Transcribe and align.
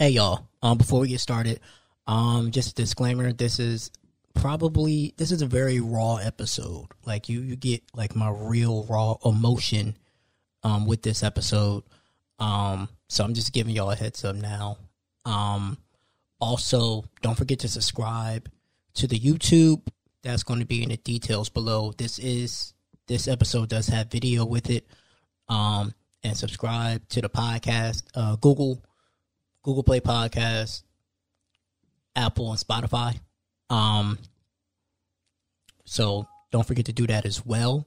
Hey 0.00 0.10
y'all, 0.10 0.46
um, 0.62 0.78
before 0.78 1.00
we 1.00 1.08
get 1.08 1.18
started, 1.18 1.58
um, 2.06 2.52
just 2.52 2.70
a 2.70 2.74
disclaimer, 2.74 3.32
this 3.32 3.58
is 3.58 3.90
probably 4.32 5.12
this 5.16 5.32
is 5.32 5.42
a 5.42 5.46
very 5.46 5.80
raw 5.80 6.18
episode. 6.18 6.86
Like 7.04 7.28
you 7.28 7.40
you 7.40 7.56
get 7.56 7.82
like 7.96 8.14
my 8.14 8.30
real 8.30 8.84
raw 8.84 9.16
emotion 9.24 9.96
um 10.62 10.86
with 10.86 11.02
this 11.02 11.24
episode. 11.24 11.82
Um, 12.38 12.88
so 13.08 13.24
I'm 13.24 13.34
just 13.34 13.52
giving 13.52 13.74
y'all 13.74 13.90
a 13.90 13.96
heads 13.96 14.24
up 14.24 14.36
now. 14.36 14.78
Um 15.24 15.78
also 16.40 17.04
don't 17.20 17.36
forget 17.36 17.58
to 17.58 17.68
subscribe 17.68 18.48
to 18.94 19.08
the 19.08 19.18
YouTube. 19.18 19.82
That's 20.22 20.44
going 20.44 20.60
to 20.60 20.66
be 20.66 20.84
in 20.84 20.90
the 20.90 20.96
details 20.98 21.48
below. 21.48 21.90
This 21.90 22.20
is 22.20 22.72
this 23.08 23.26
episode 23.26 23.68
does 23.68 23.88
have 23.88 24.12
video 24.12 24.44
with 24.44 24.70
it. 24.70 24.86
Um 25.48 25.92
and 26.22 26.36
subscribe 26.36 27.08
to 27.08 27.20
the 27.20 27.28
podcast. 27.28 28.04
Uh 28.14 28.36
Google 28.36 28.80
Google 29.68 29.82
Play 29.82 30.00
Podcast, 30.00 30.82
Apple, 32.16 32.50
and 32.52 32.58
Spotify. 32.58 33.20
Um, 33.68 34.18
so 35.84 36.26
don't 36.50 36.66
forget 36.66 36.86
to 36.86 36.94
do 36.94 37.06
that 37.08 37.26
as 37.26 37.44
well. 37.44 37.86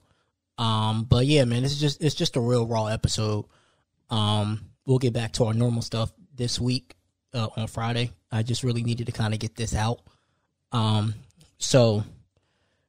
Um, 0.58 1.02
but 1.02 1.26
yeah, 1.26 1.44
man, 1.44 1.64
it's 1.64 1.80
just 1.80 2.00
it's 2.00 2.14
just 2.14 2.36
a 2.36 2.40
real 2.40 2.68
raw 2.68 2.86
episode. 2.86 3.46
Um, 4.10 4.60
we'll 4.86 5.00
get 5.00 5.12
back 5.12 5.32
to 5.32 5.46
our 5.46 5.54
normal 5.54 5.82
stuff 5.82 6.12
this 6.32 6.60
week 6.60 6.94
uh, 7.34 7.48
on 7.56 7.66
Friday. 7.66 8.12
I 8.30 8.44
just 8.44 8.62
really 8.62 8.84
needed 8.84 9.06
to 9.06 9.12
kind 9.12 9.34
of 9.34 9.40
get 9.40 9.56
this 9.56 9.74
out. 9.74 10.02
Um, 10.70 11.14
so 11.58 12.04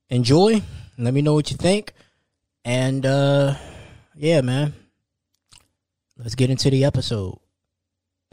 enjoy. 0.07 0.61
Let 0.99 1.15
me 1.15 1.23
know 1.23 1.33
what 1.33 1.49
you 1.49 1.57
think, 1.57 1.93
and 2.63 3.03
uh, 3.03 3.55
yeah, 4.13 4.41
man, 4.41 4.75
let's 6.15 6.35
get 6.35 6.51
into 6.51 6.69
the 6.69 6.85
episode. 6.85 7.39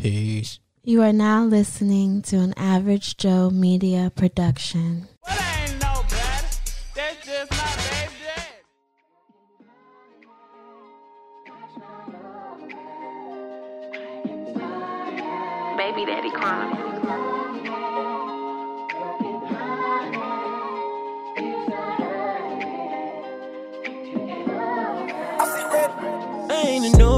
Peace. 0.00 0.60
You 0.82 1.02
are 1.02 1.12
now 1.12 1.44
listening 1.44 2.22
to 2.22 2.36
an 2.36 2.54
Average 2.56 3.18
Joe 3.18 3.50
Media 3.50 4.10
production. 4.14 5.06
Well, 5.26 5.36
I 5.38 5.66
ain't 5.68 5.78
no 5.82 6.02
better. 6.08 6.46
That's 6.94 7.26
just 7.26 7.50
my 7.50 7.76
baby. 7.90 8.16
Baby 15.76 16.06
Daddy 16.06 16.30
Chronicles. 16.30 16.89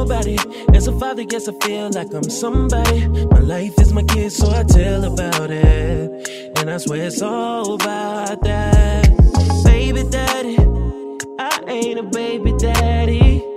Nobody. 0.03 0.37
As 0.75 0.89
a 0.89 0.93
father, 0.99 1.25
guess 1.25 1.49
I 1.49 1.53
feel 1.65 1.91
like 1.91 2.13
I'm 2.13 2.29
somebody. 2.29 3.07
My 3.07 3.39
life 3.39 3.79
is 3.79 3.93
my 3.93 4.03
kid, 4.03 4.33
so 4.33 4.51
I 4.51 4.65
tell 4.65 5.05
about 5.05 5.51
it. 5.51 6.29
And 6.59 6.71
I 6.71 6.77
swear 6.79 7.07
it's 7.07 7.23
all 7.23 7.75
about 7.75 8.43
that. 8.43 9.07
Baby 9.65 10.03
daddy, 10.11 10.59
I 11.39 11.61
ain't 11.69 11.99
a 12.01 12.03
baby 12.03 12.53
daddy. 12.59 13.52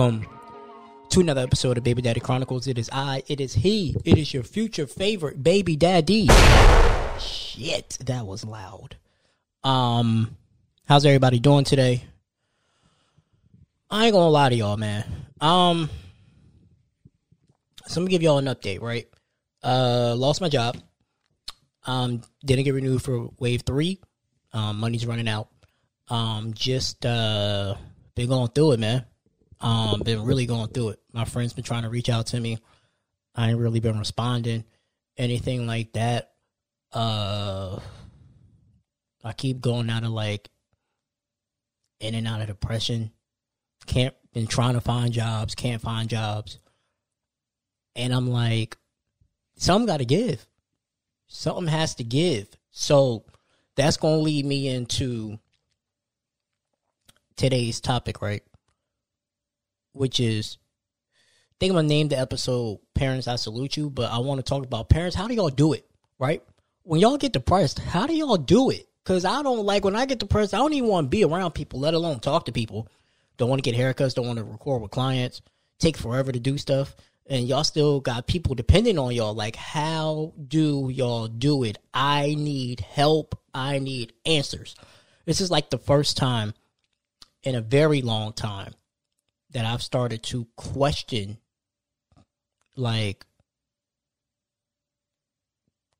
Welcome 0.00 0.26
to 1.10 1.20
another 1.20 1.42
episode 1.42 1.76
of 1.76 1.84
Baby 1.84 2.00
Daddy 2.00 2.20
Chronicles. 2.20 2.66
It 2.66 2.78
is 2.78 2.88
I, 2.90 3.22
it 3.26 3.38
is 3.38 3.52
he, 3.52 3.94
it 4.02 4.16
is 4.16 4.32
your 4.32 4.42
future 4.42 4.86
favorite 4.86 5.42
baby 5.42 5.76
daddy. 5.76 6.26
Shit, 7.18 7.98
that 8.06 8.26
was 8.26 8.42
loud. 8.42 8.96
Um, 9.62 10.38
how's 10.88 11.04
everybody 11.04 11.38
doing 11.38 11.64
today? 11.64 12.02
I 13.90 14.06
ain't 14.06 14.14
gonna 14.14 14.30
lie 14.30 14.48
to 14.48 14.54
y'all, 14.54 14.78
man. 14.78 15.04
Um, 15.38 15.90
so 17.86 18.00
I'm 18.00 18.04
gonna 18.04 18.10
give 18.10 18.22
y'all 18.22 18.38
an 18.38 18.46
update, 18.46 18.80
right? 18.80 19.06
Uh, 19.62 20.14
lost 20.16 20.40
my 20.40 20.48
job. 20.48 20.78
Um, 21.84 22.22
didn't 22.42 22.64
get 22.64 22.72
renewed 22.72 23.02
for 23.02 23.28
wave 23.38 23.64
three. 23.66 24.00
Um, 24.54 24.80
money's 24.80 25.04
running 25.04 25.28
out. 25.28 25.48
Um, 26.08 26.54
just 26.54 27.04
uh, 27.04 27.74
been 28.14 28.28
going 28.30 28.48
through 28.48 28.72
it, 28.72 28.80
man. 28.80 29.04
Um, 29.60 30.00
been 30.00 30.24
really 30.24 30.46
going 30.46 30.68
through 30.68 30.90
it. 30.90 31.00
My 31.12 31.24
friends 31.24 31.52
been 31.52 31.64
trying 31.64 31.82
to 31.82 31.90
reach 31.90 32.08
out 32.08 32.28
to 32.28 32.40
me. 32.40 32.58
I 33.34 33.50
ain't 33.50 33.58
really 33.58 33.80
been 33.80 33.98
responding, 33.98 34.64
anything 35.16 35.66
like 35.66 35.92
that. 35.92 36.32
Uh, 36.92 37.78
I 39.22 39.32
keep 39.32 39.60
going 39.60 39.90
out 39.90 40.04
of 40.04 40.10
like 40.10 40.48
in 42.00 42.14
and 42.14 42.26
out 42.26 42.40
of 42.40 42.46
depression. 42.46 43.12
Can't 43.86 44.14
been 44.32 44.46
trying 44.46 44.74
to 44.74 44.80
find 44.80 45.12
jobs, 45.12 45.54
can't 45.54 45.82
find 45.82 46.08
jobs, 46.08 46.58
and 47.96 48.12
I'm 48.14 48.28
like, 48.28 48.76
something 49.56 49.86
got 49.86 49.98
to 49.98 50.04
give. 50.04 50.46
Something 51.26 51.68
has 51.68 51.94
to 51.96 52.04
give. 52.04 52.48
So 52.70 53.24
that's 53.76 53.96
gonna 53.96 54.18
lead 54.18 54.44
me 54.44 54.68
into 54.68 55.38
today's 57.36 57.80
topic, 57.80 58.20
right? 58.20 58.42
Which 60.00 60.18
is, 60.18 60.56
I 61.12 61.54
think 61.60 61.72
I'm 61.72 61.76
gonna 61.76 61.88
name 61.88 62.08
the 62.08 62.18
episode 62.18 62.78
"Parents 62.94 63.28
I 63.28 63.36
Salute 63.36 63.76
You," 63.76 63.90
but 63.90 64.10
I 64.10 64.16
want 64.20 64.38
to 64.38 64.42
talk 64.42 64.64
about 64.64 64.88
parents. 64.88 65.14
How 65.14 65.28
do 65.28 65.34
y'all 65.34 65.50
do 65.50 65.74
it, 65.74 65.86
right? 66.18 66.42
When 66.84 67.00
y'all 67.02 67.18
get 67.18 67.34
depressed, 67.34 67.80
how 67.80 68.06
do 68.06 68.14
y'all 68.14 68.38
do 68.38 68.70
it? 68.70 68.88
Because 69.04 69.26
I 69.26 69.42
don't 69.42 69.66
like 69.66 69.84
when 69.84 69.94
I 69.94 70.06
get 70.06 70.18
depressed. 70.18 70.54
I 70.54 70.56
don't 70.56 70.72
even 70.72 70.88
want 70.88 71.04
to 71.04 71.10
be 71.10 71.22
around 71.22 71.50
people, 71.50 71.80
let 71.80 71.92
alone 71.92 72.18
talk 72.18 72.46
to 72.46 72.50
people. 72.52 72.88
Don't 73.36 73.50
want 73.50 73.62
to 73.62 73.70
get 73.70 73.78
haircuts. 73.78 74.14
Don't 74.14 74.26
want 74.26 74.38
to 74.38 74.44
record 74.44 74.80
with 74.80 74.90
clients. 74.90 75.42
Take 75.78 75.98
forever 75.98 76.32
to 76.32 76.40
do 76.40 76.56
stuff, 76.56 76.96
and 77.26 77.46
y'all 77.46 77.62
still 77.62 78.00
got 78.00 78.26
people 78.26 78.54
depending 78.54 78.98
on 78.98 79.14
y'all. 79.14 79.34
Like, 79.34 79.56
how 79.56 80.32
do 80.48 80.88
y'all 80.88 81.28
do 81.28 81.62
it? 81.64 81.76
I 81.92 82.36
need 82.38 82.80
help. 82.80 83.38
I 83.52 83.80
need 83.80 84.14
answers. 84.24 84.76
This 85.26 85.42
is 85.42 85.50
like 85.50 85.68
the 85.68 85.76
first 85.76 86.16
time 86.16 86.54
in 87.42 87.54
a 87.54 87.60
very 87.60 88.00
long 88.00 88.32
time 88.32 88.72
that 89.52 89.64
I've 89.64 89.82
started 89.82 90.22
to 90.24 90.46
question 90.56 91.38
like 92.76 93.24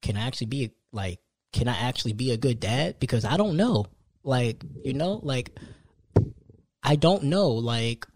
can 0.03 0.17
I 0.17 0.27
actually 0.27 0.47
be 0.47 0.73
like 0.93 1.21
can 1.53 1.69
I 1.69 1.77
actually 1.77 2.13
be 2.13 2.31
a 2.31 2.37
good 2.37 2.61
dad? 2.61 3.01
Because 3.01 3.25
I 3.25 3.37
don't 3.37 3.57
know. 3.57 3.87
Like 4.23 4.63
you 4.85 4.95
know 4.95 5.21
like 5.23 5.59
I 6.83 6.97
don't 6.97 7.25
know 7.25 7.51
like 7.51 8.07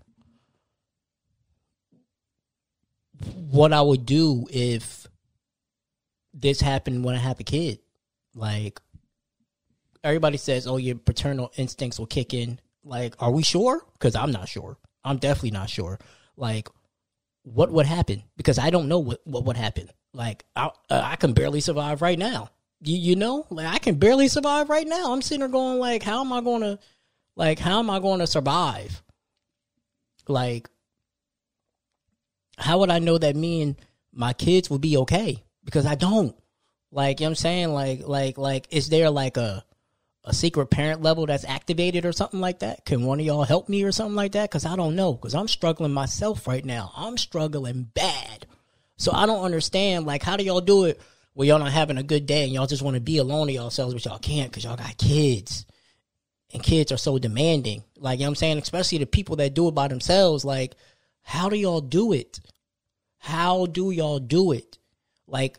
what 3.50 3.72
I 3.72 3.80
would 3.80 4.06
do 4.06 4.46
if 4.50 5.06
this 6.32 6.60
happened 6.60 7.04
when 7.04 7.14
I 7.14 7.18
have 7.18 7.40
a 7.40 7.44
kid. 7.44 7.80
Like 8.34 8.80
everybody 10.02 10.36
says 10.36 10.66
oh 10.66 10.76
your 10.76 10.96
paternal 10.96 11.52
instincts 11.56 11.98
will 11.98 12.06
kick 12.06 12.34
in. 12.34 12.60
Like 12.84 13.14
are 13.18 13.30
we 13.30 13.42
sure? 13.42 13.82
Because 13.94 14.14
i'm 14.14 14.30
not 14.30 14.48
sure 14.48 14.76
i'm 15.04 15.18
definitely 15.18 15.50
not 15.50 15.70
sure 15.70 15.98
like 16.36 16.68
what 17.42 17.70
would 17.70 17.86
happen 17.86 18.22
because 18.36 18.58
i 18.58 18.70
don't 18.70 18.88
know 18.88 18.98
what, 18.98 19.20
what 19.24 19.44
would 19.44 19.56
happen. 19.56 19.90
Like 20.14 20.44
I, 20.54 20.70
uh, 20.88 21.02
I 21.04 21.16
can 21.16 21.32
barely 21.32 21.60
survive 21.60 22.00
right 22.00 22.18
now. 22.18 22.50
You, 22.80 22.96
you 22.96 23.16
know? 23.16 23.46
Like 23.50 23.66
i 23.66 23.78
can 23.78 23.96
barely 23.96 24.28
survive 24.28 24.70
right 24.70 24.86
now. 24.86 25.12
I'm 25.12 25.22
sitting 25.22 25.40
there 25.40 25.48
going 25.48 25.78
like 25.78 26.02
how 26.02 26.20
am 26.20 26.32
i 26.32 26.40
going 26.40 26.62
to 26.62 26.78
like 27.36 27.58
how 27.58 27.80
am 27.80 27.90
i 27.90 27.98
going 27.98 28.20
to 28.20 28.26
survive? 28.26 29.02
Like 30.28 30.68
how 32.56 32.78
would 32.78 32.90
i 32.90 33.00
know 33.00 33.18
that 33.18 33.36
me 33.36 33.62
and 33.62 33.76
my 34.12 34.32
kids 34.32 34.70
would 34.70 34.80
be 34.80 34.96
okay? 34.98 35.42
Because 35.64 35.84
i 35.86 35.94
don't. 35.96 36.36
Like 36.92 37.18
you 37.18 37.24
know 37.24 37.30
what 37.30 37.32
i'm 37.32 37.36
saying? 37.36 37.68
Like 37.70 38.06
like 38.06 38.38
like 38.38 38.68
is 38.70 38.88
there 38.88 39.10
like 39.10 39.36
a 39.36 39.64
a 40.24 40.32
secret 40.32 40.66
parent 40.66 41.02
level 41.02 41.26
that's 41.26 41.44
activated 41.44 42.06
or 42.06 42.12
something 42.12 42.40
like 42.40 42.60
that? 42.60 42.84
Can 42.84 43.04
one 43.04 43.20
of 43.20 43.26
y'all 43.26 43.44
help 43.44 43.68
me 43.68 43.82
or 43.84 43.92
something 43.92 44.16
like 44.16 44.32
that? 44.32 44.50
Because 44.50 44.64
I 44.64 44.76
don't 44.76 44.96
know. 44.96 45.12
Because 45.12 45.34
I'm 45.34 45.48
struggling 45.48 45.92
myself 45.92 46.46
right 46.46 46.64
now. 46.64 46.92
I'm 46.96 47.18
struggling 47.18 47.90
bad. 47.94 48.46
So 48.96 49.12
I 49.12 49.26
don't 49.26 49.44
understand. 49.44 50.06
Like, 50.06 50.22
how 50.22 50.36
do 50.36 50.44
y'all 50.44 50.60
do 50.60 50.84
it 50.84 51.00
where 51.34 51.48
y'all 51.48 51.58
not 51.58 51.72
having 51.72 51.98
a 51.98 52.02
good 52.02 52.26
day 52.26 52.44
and 52.44 52.52
y'all 52.52 52.66
just 52.66 52.82
want 52.82 52.94
to 52.94 53.00
be 53.00 53.18
alone 53.18 53.48
to 53.48 53.52
yourselves, 53.52 53.92
but 53.92 54.04
y'all 54.04 54.18
can't 54.18 54.50
because 54.50 54.64
y'all 54.64 54.76
got 54.76 54.96
kids. 54.96 55.66
And 56.52 56.62
kids 56.62 56.92
are 56.92 56.96
so 56.96 57.18
demanding. 57.18 57.82
Like, 57.96 58.20
you 58.20 58.24
know 58.24 58.28
what 58.28 58.32
I'm 58.32 58.36
saying? 58.36 58.58
Especially 58.58 58.98
the 58.98 59.06
people 59.06 59.36
that 59.36 59.54
do 59.54 59.66
it 59.68 59.74
by 59.74 59.88
themselves. 59.88 60.44
Like, 60.44 60.76
how 61.22 61.48
do 61.48 61.56
y'all 61.56 61.80
do 61.80 62.12
it? 62.12 62.38
How 63.18 63.66
do 63.66 63.90
y'all 63.90 64.20
do 64.20 64.52
it? 64.52 64.78
Like, 65.26 65.58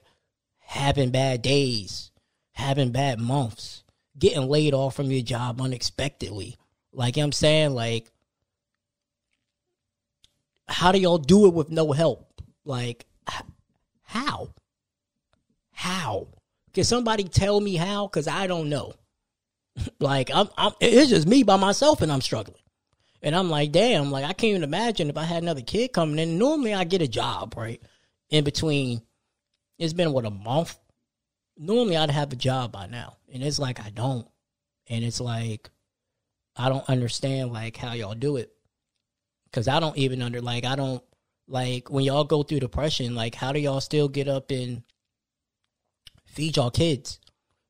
having 0.60 1.12
bad 1.12 1.42
days, 1.42 2.12
having 2.54 2.92
bad 2.92 3.20
months, 3.20 3.84
getting 4.18 4.48
laid 4.48 4.74
off 4.74 4.96
from 4.96 5.12
your 5.12 5.22
job 5.22 5.62
unexpectedly. 5.62 6.58
Like 6.92 7.18
you 7.18 7.22
know 7.22 7.28
I'm 7.28 7.32
saying, 7.32 7.72
like 7.72 8.12
how 10.68 10.92
do 10.92 11.00
y'all 11.00 11.18
do 11.18 11.48
it 11.48 11.54
with 11.54 11.70
no 11.70 11.92
help? 11.92 12.42
Like 12.64 13.06
how? 14.04 14.50
How? 15.72 16.28
Can 16.74 16.84
somebody 16.84 17.26
tell 17.26 17.60
me 17.60 17.76
how? 17.76 18.08
Because 18.08 18.28
I 18.28 18.48
don't 18.48 18.70
know. 18.70 18.94
like 20.00 20.32
I'm, 20.34 20.50
I'm, 20.58 20.72
it's 20.80 21.10
just 21.10 21.28
me 21.28 21.44
by 21.44 21.58
myself, 21.58 22.02
and 22.02 22.12
I'm 22.12 22.22
struggling. 22.22 22.62
And 23.22 23.36
I'm 23.36 23.50
like, 23.50 23.72
damn, 23.72 24.12
like 24.12 24.24
I 24.24 24.34
can't 24.34 24.52
even 24.52 24.64
imagine 24.64 25.10
if 25.10 25.18
I 25.18 25.24
had 25.24 25.44
another 25.44 25.62
kid 25.62 25.94
coming 25.94 26.20
in. 26.20 26.38
Normally, 26.38 26.74
I 26.74 26.84
get 26.84 27.02
a 27.02 27.08
job 27.08 27.56
right 27.58 27.82
in 28.30 28.44
between. 28.44 29.02
It's 29.78 29.94
been 29.94 30.14
what 30.14 30.26
a 30.26 30.32
month. 30.32 30.78
Normally, 31.58 31.98
I'd 31.98 32.12
have 32.12 32.34
a 32.34 32.36
job 32.36 32.72
by 32.72 32.88
now, 32.88 33.18
and 33.34 33.42
it's 33.42 33.60
like 33.60 33.80
I 33.80 33.90
don't. 33.90 34.28
And 34.88 35.04
it's 35.04 35.22
like 35.22 35.70
I 36.56 36.70
don't 36.70 36.88
understand 36.90 37.52
like 37.52 37.78
how 37.78 37.94
y'all 37.94 38.14
do 38.14 38.38
it 38.38 38.52
because 39.46 39.68
I 39.68 39.80
don't 39.80 39.98
even 39.98 40.22
under 40.22 40.42
like 40.42 40.66
I 40.66 40.76
don't 40.76 41.04
like 41.48 41.90
when 41.90 42.04
y'all 42.04 42.24
go 42.24 42.44
through 42.44 42.60
depression. 42.60 43.16
Like, 43.16 43.36
how 43.36 43.52
do 43.52 43.60
y'all 43.60 43.82
still 43.82 44.08
get 44.08 44.28
up 44.28 44.52
and 44.52 44.84
feed 46.26 46.58
y'all 46.58 46.72
kids, 46.72 47.20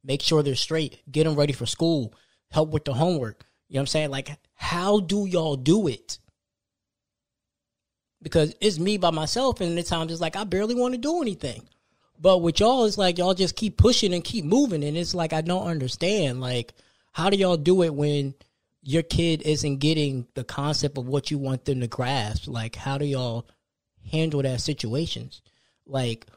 make 0.04 0.22
sure 0.22 0.44
they're 0.44 0.56
straight, 0.56 1.02
get 1.12 1.26
them 1.26 1.36
ready 1.36 1.54
for 1.54 1.66
school, 1.66 2.14
help 2.52 2.72
with 2.72 2.86
the 2.86 2.94
homework? 2.94 3.46
You 3.68 3.76
know 3.76 3.80
what 3.80 3.82
I'm 3.82 3.88
saying? 3.88 4.10
Like, 4.12 4.38
how 4.56 5.00
do 5.00 5.26
y'all 5.26 5.56
do 5.56 5.88
it? 5.88 6.20
Because 8.22 8.56
it's 8.60 8.80
me 8.80 8.98
by 8.98 9.12
myself, 9.12 9.62
and 9.62 9.78
at 9.78 9.86
times 9.86 10.12
it's 10.12 10.22
like 10.22 10.36
I 10.36 10.44
barely 10.44 10.76
want 10.76 10.94
to 10.94 11.00
do 11.00 11.22
anything. 11.22 11.68
But 12.20 12.40
with 12.40 12.60
y'all, 12.60 12.86
it's 12.86 12.98
like 12.98 13.18
y'all 13.18 13.34
just 13.34 13.56
keep 13.56 13.78
pushing 13.78 14.14
and 14.14 14.24
keep 14.24 14.46
moving, 14.46 14.84
and 14.84 14.98
it's 14.98 15.14
like 15.14 15.34
I 15.34 15.42
don't 15.42 15.68
understand. 15.68 16.42
Like, 16.42 16.74
how 17.12 17.30
do 17.30 17.38
y'all 17.38 17.58
do 17.58 17.84
it 17.84 17.94
when 17.94 18.34
your 18.82 19.04
kid 19.04 19.42
isn't 19.44 19.78
getting 19.78 20.28
the 20.36 20.44
concept 20.44 20.98
of 20.98 21.08
what 21.08 21.32
you 21.32 21.38
want 21.38 21.66
them 21.66 21.82
to 21.82 21.88
grasp? 21.88 22.48
Like, 22.48 22.76
how 22.76 22.98
do 22.98 23.06
y'all 23.06 23.48
handle 24.12 24.42
that 24.44 24.62
situations? 24.62 25.42
Like, 25.86 26.28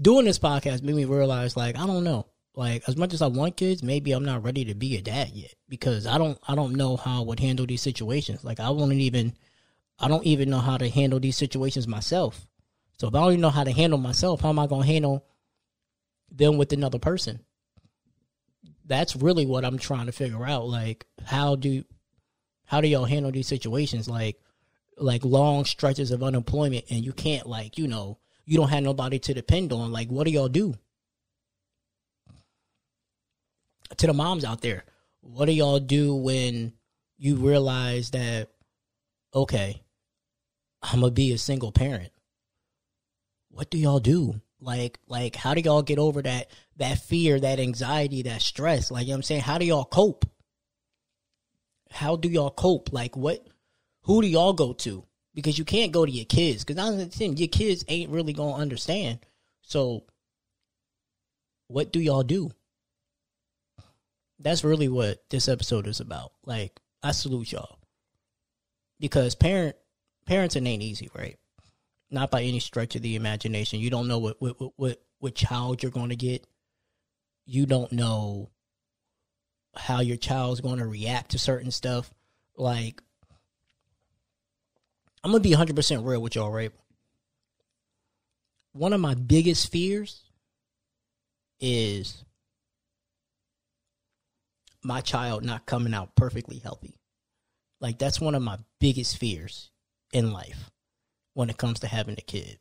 doing 0.00 0.26
this 0.26 0.38
podcast 0.38 0.82
made 0.82 0.94
me 0.94 1.04
realize, 1.04 1.56
like, 1.56 1.76
I 1.76 1.86
don't 1.86 2.04
know. 2.04 2.26
Like, 2.54 2.88
as 2.88 2.96
much 2.96 3.12
as 3.12 3.20
I 3.20 3.26
want 3.26 3.56
kids, 3.56 3.82
maybe 3.82 4.12
I'm 4.12 4.24
not 4.24 4.42
ready 4.42 4.64
to 4.66 4.74
be 4.74 4.96
a 4.96 5.02
dad 5.02 5.30
yet 5.30 5.54
because 5.68 6.06
I 6.06 6.16
don't, 6.16 6.38
I 6.48 6.54
don't 6.54 6.74
know 6.74 6.96
how 6.96 7.20
I 7.20 7.24
would 7.24 7.40
handle 7.40 7.66
these 7.66 7.82
situations. 7.82 8.44
Like, 8.44 8.60
I 8.60 8.70
won't 8.70 8.92
even, 8.92 9.34
I 9.98 10.08
don't 10.08 10.24
even 10.24 10.48
know 10.48 10.60
how 10.60 10.78
to 10.78 10.88
handle 10.88 11.20
these 11.20 11.36
situations 11.36 11.86
myself. 11.86 12.46
So 12.98 13.08
if 13.08 13.14
I 13.14 13.20
don't 13.20 13.32
even 13.32 13.40
know 13.42 13.50
how 13.50 13.64
to 13.64 13.72
handle 13.72 13.98
myself, 13.98 14.40
how 14.40 14.48
am 14.48 14.58
I 14.58 14.66
going 14.66 14.82
to 14.82 14.92
handle 14.92 15.26
them 16.30 16.56
with 16.56 16.72
another 16.72 16.98
person? 16.98 17.40
That's 18.84 19.16
really 19.16 19.46
what 19.46 19.64
I'm 19.64 19.78
trying 19.78 20.06
to 20.06 20.12
figure 20.12 20.46
out. 20.46 20.66
Like, 20.66 21.06
how 21.24 21.56
do, 21.56 21.84
how 22.64 22.80
do 22.80 22.88
y'all 22.88 23.04
handle 23.04 23.32
these 23.32 23.48
situations? 23.48 24.08
Like, 24.08 24.38
like 24.96 25.24
long 25.24 25.64
stretches 25.64 26.10
of 26.10 26.22
unemployment 26.22 26.86
and 26.90 27.04
you 27.04 27.12
can't 27.12 27.46
like, 27.46 27.76
you 27.76 27.86
know, 27.86 28.18
you 28.44 28.56
don't 28.56 28.70
have 28.70 28.82
nobody 28.82 29.18
to 29.18 29.34
depend 29.34 29.72
on. 29.72 29.92
Like, 29.92 30.08
what 30.08 30.24
do 30.24 30.30
y'all 30.30 30.48
do? 30.48 30.74
To 33.98 34.06
the 34.06 34.14
moms 34.14 34.44
out 34.44 34.62
there, 34.62 34.84
what 35.20 35.46
do 35.46 35.52
y'all 35.52 35.80
do 35.80 36.14
when 36.14 36.72
you 37.18 37.36
realize 37.36 38.10
that, 38.10 38.48
okay, 39.34 39.82
I'm 40.82 41.00
gonna 41.00 41.12
be 41.12 41.32
a 41.32 41.38
single 41.38 41.72
parent? 41.72 42.10
What 43.56 43.70
do 43.70 43.78
y'all 43.78 44.00
do? 44.00 44.38
Like, 44.60 44.98
like, 45.08 45.34
how 45.34 45.54
do 45.54 45.62
y'all 45.62 45.80
get 45.80 45.98
over 45.98 46.20
that 46.20 46.50
that 46.76 46.98
fear, 46.98 47.40
that 47.40 47.58
anxiety, 47.58 48.22
that 48.22 48.42
stress? 48.42 48.90
Like, 48.90 49.06
you 49.06 49.08
know 49.08 49.14
what 49.14 49.16
I'm 49.16 49.22
saying, 49.22 49.40
how 49.40 49.56
do 49.56 49.64
y'all 49.64 49.86
cope? 49.86 50.26
How 51.90 52.16
do 52.16 52.28
y'all 52.28 52.50
cope? 52.50 52.92
Like, 52.92 53.16
what? 53.16 53.46
Who 54.02 54.20
do 54.20 54.28
y'all 54.28 54.52
go 54.52 54.74
to? 54.74 55.04
Because 55.34 55.58
you 55.58 55.64
can't 55.64 55.90
go 55.90 56.04
to 56.04 56.12
your 56.12 56.26
kids. 56.26 56.64
Because 56.64 56.98
the 56.98 57.06
thing, 57.06 57.38
your 57.38 57.48
kids 57.48 57.82
ain't 57.88 58.10
really 58.10 58.34
gonna 58.34 58.60
understand. 58.60 59.20
So, 59.62 60.04
what 61.68 61.92
do 61.92 61.98
y'all 61.98 62.24
do? 62.24 62.50
That's 64.38 64.64
really 64.64 64.88
what 64.88 65.24
this 65.30 65.48
episode 65.48 65.86
is 65.86 66.00
about. 66.00 66.32
Like, 66.44 66.78
I 67.02 67.12
salute 67.12 67.52
y'all 67.52 67.78
because 69.00 69.34
parent 69.34 69.76
parenting 70.28 70.68
ain't 70.68 70.82
easy, 70.82 71.08
right? 71.14 71.38
Not 72.10 72.30
by 72.30 72.42
any 72.42 72.60
stretch 72.60 72.94
of 72.94 73.02
the 73.02 73.16
imagination. 73.16 73.80
You 73.80 73.90
don't 73.90 74.08
know 74.08 74.18
what 74.18 74.40
what 74.40 74.56
what 74.76 75.02
what 75.18 75.34
child 75.34 75.82
you're 75.82 75.92
going 75.92 76.10
to 76.10 76.16
get. 76.16 76.46
You 77.44 77.66
don't 77.66 77.92
know 77.92 78.50
how 79.74 80.00
your 80.00 80.16
child's 80.16 80.60
going 80.60 80.78
to 80.78 80.86
react 80.86 81.32
to 81.32 81.38
certain 81.38 81.70
stuff. 81.70 82.12
Like, 82.56 83.02
I'm 85.22 85.32
gonna 85.32 85.42
be 85.42 85.50
100 85.50 85.74
percent 85.74 86.04
real 86.04 86.22
with 86.22 86.36
y'all, 86.36 86.50
right? 86.50 86.72
One 88.72 88.92
of 88.92 89.00
my 89.00 89.14
biggest 89.14 89.72
fears 89.72 90.22
is 91.58 92.24
my 94.82 95.00
child 95.00 95.44
not 95.44 95.66
coming 95.66 95.94
out 95.94 96.14
perfectly 96.14 96.58
healthy. 96.58 97.00
Like 97.80 97.98
that's 97.98 98.20
one 98.20 98.34
of 98.34 98.42
my 98.42 98.58
biggest 98.78 99.18
fears 99.18 99.70
in 100.12 100.32
life 100.32 100.70
when 101.36 101.50
it 101.50 101.58
comes 101.58 101.80
to 101.80 101.86
having 101.86 102.14
a 102.16 102.22
kid. 102.22 102.58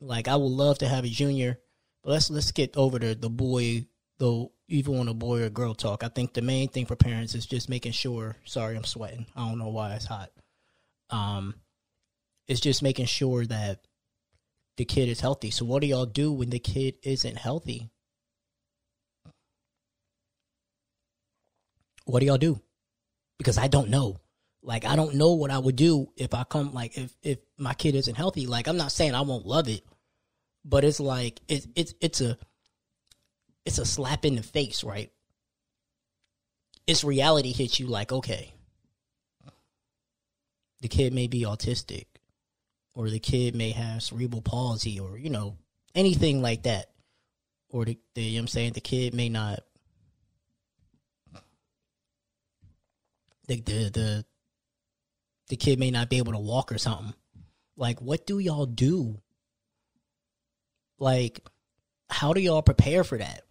Like 0.00 0.26
I 0.26 0.34
would 0.34 0.50
love 0.50 0.78
to 0.78 0.88
have 0.88 1.04
a 1.04 1.08
junior, 1.08 1.60
but 2.02 2.10
let's 2.10 2.30
let's 2.30 2.50
get 2.50 2.76
over 2.76 2.98
the 2.98 3.14
the 3.14 3.30
boy 3.30 3.86
the 4.18 4.48
even 4.66 4.98
on 4.98 5.06
a 5.06 5.14
boy 5.14 5.42
or 5.42 5.50
girl 5.50 5.72
talk. 5.72 6.02
I 6.02 6.08
think 6.08 6.34
the 6.34 6.42
main 6.42 6.68
thing 6.68 6.86
for 6.86 6.96
parents 6.96 7.36
is 7.36 7.46
just 7.46 7.68
making 7.68 7.92
sure. 7.92 8.36
Sorry, 8.44 8.76
I'm 8.76 8.82
sweating. 8.82 9.26
I 9.36 9.48
don't 9.48 9.58
know 9.58 9.68
why 9.68 9.94
it's 9.94 10.06
hot. 10.06 10.30
Um, 11.10 11.54
it's 12.48 12.60
just 12.60 12.82
making 12.82 13.06
sure 13.06 13.46
that 13.46 13.86
the 14.76 14.84
kid 14.84 15.08
is 15.08 15.20
healthy. 15.20 15.52
So 15.52 15.64
what 15.64 15.82
do 15.82 15.86
y'all 15.86 16.06
do 16.06 16.32
when 16.32 16.50
the 16.50 16.58
kid 16.58 16.96
isn't 17.04 17.36
healthy? 17.36 17.88
What 22.04 22.18
do 22.18 22.26
y'all 22.26 22.36
do? 22.36 22.60
Because 23.38 23.58
I 23.58 23.68
don't 23.68 23.90
know. 23.90 24.18
Like 24.62 24.84
I 24.84 24.94
don't 24.94 25.14
know 25.14 25.32
what 25.32 25.50
I 25.50 25.58
would 25.58 25.76
do 25.76 26.10
if 26.16 26.34
I 26.34 26.44
come 26.44 26.74
like 26.74 26.96
if 26.96 27.16
if 27.22 27.38
my 27.56 27.72
kid 27.74 27.94
isn't 27.94 28.14
healthy. 28.14 28.46
Like 28.46 28.68
I'm 28.68 28.76
not 28.76 28.92
saying 28.92 29.14
I 29.14 29.22
won't 29.22 29.46
love 29.46 29.68
it, 29.68 29.84
but 30.64 30.84
it's 30.84 31.00
like 31.00 31.40
it's 31.48 31.66
it's 31.74 31.94
it's 32.00 32.20
a 32.20 32.36
it's 33.64 33.78
a 33.78 33.86
slap 33.86 34.24
in 34.24 34.36
the 34.36 34.42
face, 34.42 34.84
right? 34.84 35.10
It's 36.86 37.04
reality 37.04 37.52
hits 37.52 37.78
you 37.78 37.86
like, 37.86 38.12
okay, 38.12 38.52
the 40.80 40.88
kid 40.88 41.12
may 41.14 41.26
be 41.26 41.42
autistic, 41.42 42.06
or 42.94 43.08
the 43.08 43.20
kid 43.20 43.54
may 43.54 43.70
have 43.70 44.02
cerebral 44.02 44.42
palsy, 44.42 45.00
or 45.00 45.16
you 45.16 45.30
know 45.30 45.56
anything 45.94 46.42
like 46.42 46.64
that, 46.64 46.90
or 47.70 47.86
the, 47.86 47.98
the 48.14 48.22
you 48.22 48.38
know 48.38 48.42
I'm 48.42 48.48
saying 48.48 48.72
the 48.72 48.80
kid 48.80 49.14
may 49.14 49.30
not 49.30 49.60
the 53.46 53.60
the 53.60 53.90
the 53.90 54.24
the 55.50 55.56
kid 55.56 55.78
may 55.78 55.90
not 55.90 56.08
be 56.08 56.18
able 56.18 56.32
to 56.32 56.38
walk 56.38 56.72
or 56.72 56.78
something. 56.78 57.12
Like, 57.76 58.00
what 58.00 58.24
do 58.24 58.38
y'all 58.38 58.66
do? 58.66 59.20
Like, 60.98 61.40
how 62.08 62.32
do 62.32 62.40
y'all 62.40 62.62
prepare 62.62 63.04
for 63.04 63.18
that? 63.18 63.42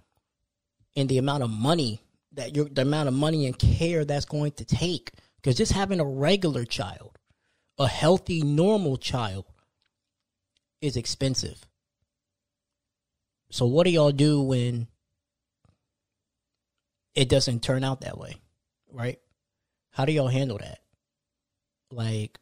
And 0.95 1.09
the 1.09 1.17
amount 1.17 1.43
of 1.43 1.49
money 1.49 2.01
that 2.33 2.55
you're, 2.55 2.69
the 2.69 2.83
amount 2.83 3.09
of 3.09 3.13
money 3.13 3.45
and 3.45 3.57
care 3.57 4.05
that's 4.05 4.25
going 4.25 4.53
to 4.53 4.65
take. 4.65 5.11
Because 5.35 5.57
just 5.57 5.73
having 5.73 5.99
a 5.99 6.05
regular 6.05 6.63
child, 6.63 7.17
a 7.77 7.87
healthy, 7.87 8.41
normal 8.43 8.97
child, 8.97 9.45
is 10.81 10.95
expensive. 10.95 11.65
So, 13.51 13.65
what 13.65 13.85
do 13.85 13.89
y'all 13.89 14.11
do 14.11 14.41
when 14.41 14.87
it 17.13 17.27
doesn't 17.27 17.61
turn 17.61 17.83
out 17.83 18.01
that 18.01 18.17
way? 18.17 18.35
Right? 18.91 19.19
How 19.91 20.05
do 20.05 20.13
y'all 20.13 20.27
handle 20.27 20.59
that? 20.59 20.79
Like, 21.91 22.37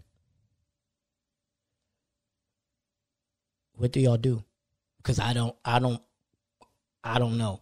what 3.73 3.91
do 3.91 3.99
y'all 3.99 4.17
do? 4.17 4.43
Because 4.97 5.19
I 5.19 5.33
don't, 5.33 5.55
I 5.63 5.79
don't, 5.79 6.01
I 7.03 7.19
don't 7.19 7.37
know. 7.37 7.61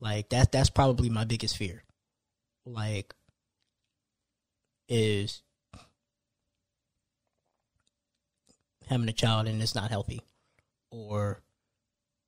Like 0.00 0.28
that's 0.28 0.48
that's 0.48 0.70
probably 0.70 1.08
my 1.08 1.24
biggest 1.24 1.56
fear. 1.56 1.82
Like, 2.66 3.14
is 4.88 5.42
having 8.88 9.08
a 9.08 9.12
child 9.12 9.48
and 9.48 9.60
it's 9.62 9.74
not 9.74 9.90
healthy, 9.90 10.20
or 10.90 11.42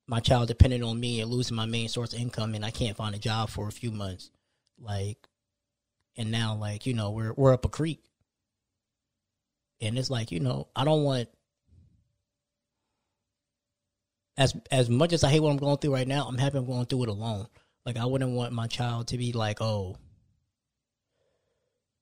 my 0.09 0.21
child 0.21 0.49
depending 0.49 0.83
on 0.83 0.99
me 0.99 1.21
and 1.21 1.31
losing 1.31 1.57
my 1.57 1.67
main 1.67 1.89
source 1.89 2.13
of 2.13 2.21
income 2.21 2.55
and 2.55 2.65
I 2.65 2.71
can't 2.71 2.97
find 2.97 3.15
a 3.15 3.19
job 3.19 3.51
for 3.51 3.69
a 3.69 3.73
few 3.73 3.91
months. 3.91 4.31
Like, 4.79 5.19
and 6.17 6.31
now 6.31 6.55
like 6.57 6.87
you 6.87 6.95
know 6.95 7.11
we're 7.11 7.35
we're 7.35 7.53
up 7.53 7.65
a 7.65 7.69
creek 7.69 8.03
and 9.81 9.99
it's 9.99 10.11
like 10.11 10.31
you 10.31 10.41
know 10.41 10.69
i 10.75 10.85
don't 10.85 11.03
want 11.03 11.29
as 14.37 14.55
as 14.71 14.89
much 14.89 15.13
as 15.13 15.25
i 15.25 15.31
hate 15.31 15.41
what 15.41 15.51
i'm 15.51 15.57
going 15.57 15.77
through 15.79 15.95
right 15.95 16.09
now 16.09 16.27
i'm 16.27 16.39
happy 16.39 16.59
i'm 16.59 16.67
going 16.67 16.87
through 16.87 17.05
it 17.05 17.09
alone 17.09 17.47
Like 17.87 17.97
I 17.97 18.05
wouldn't 18.05 18.33
want 18.33 18.53
my 18.53 18.67
child 18.67 19.07
to 19.09 19.17
be 19.17 19.33
like, 19.33 19.63
oh, 19.63 19.97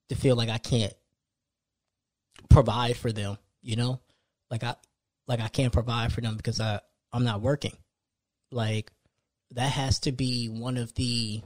to 0.09 0.15
feel 0.15 0.35
like 0.35 0.49
I 0.49 0.57
can't 0.57 0.93
provide 2.49 2.97
for 2.97 3.11
them, 3.11 3.37
you 3.61 3.75
know? 3.75 4.01
Like 4.49 4.63
I 4.63 4.75
like 5.27 5.39
I 5.39 5.47
can't 5.47 5.71
provide 5.71 6.11
for 6.11 6.21
them 6.21 6.37
because 6.37 6.59
I 6.59 6.79
I'm 7.13 7.23
not 7.23 7.41
working. 7.41 7.77
Like 8.51 8.91
that 9.51 9.71
has 9.71 9.99
to 10.01 10.11
be 10.11 10.47
one 10.47 10.77
of 10.77 10.95
the 10.95 11.41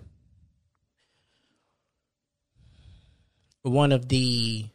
one 3.61 3.91
of 3.91 4.07
the 4.07 4.69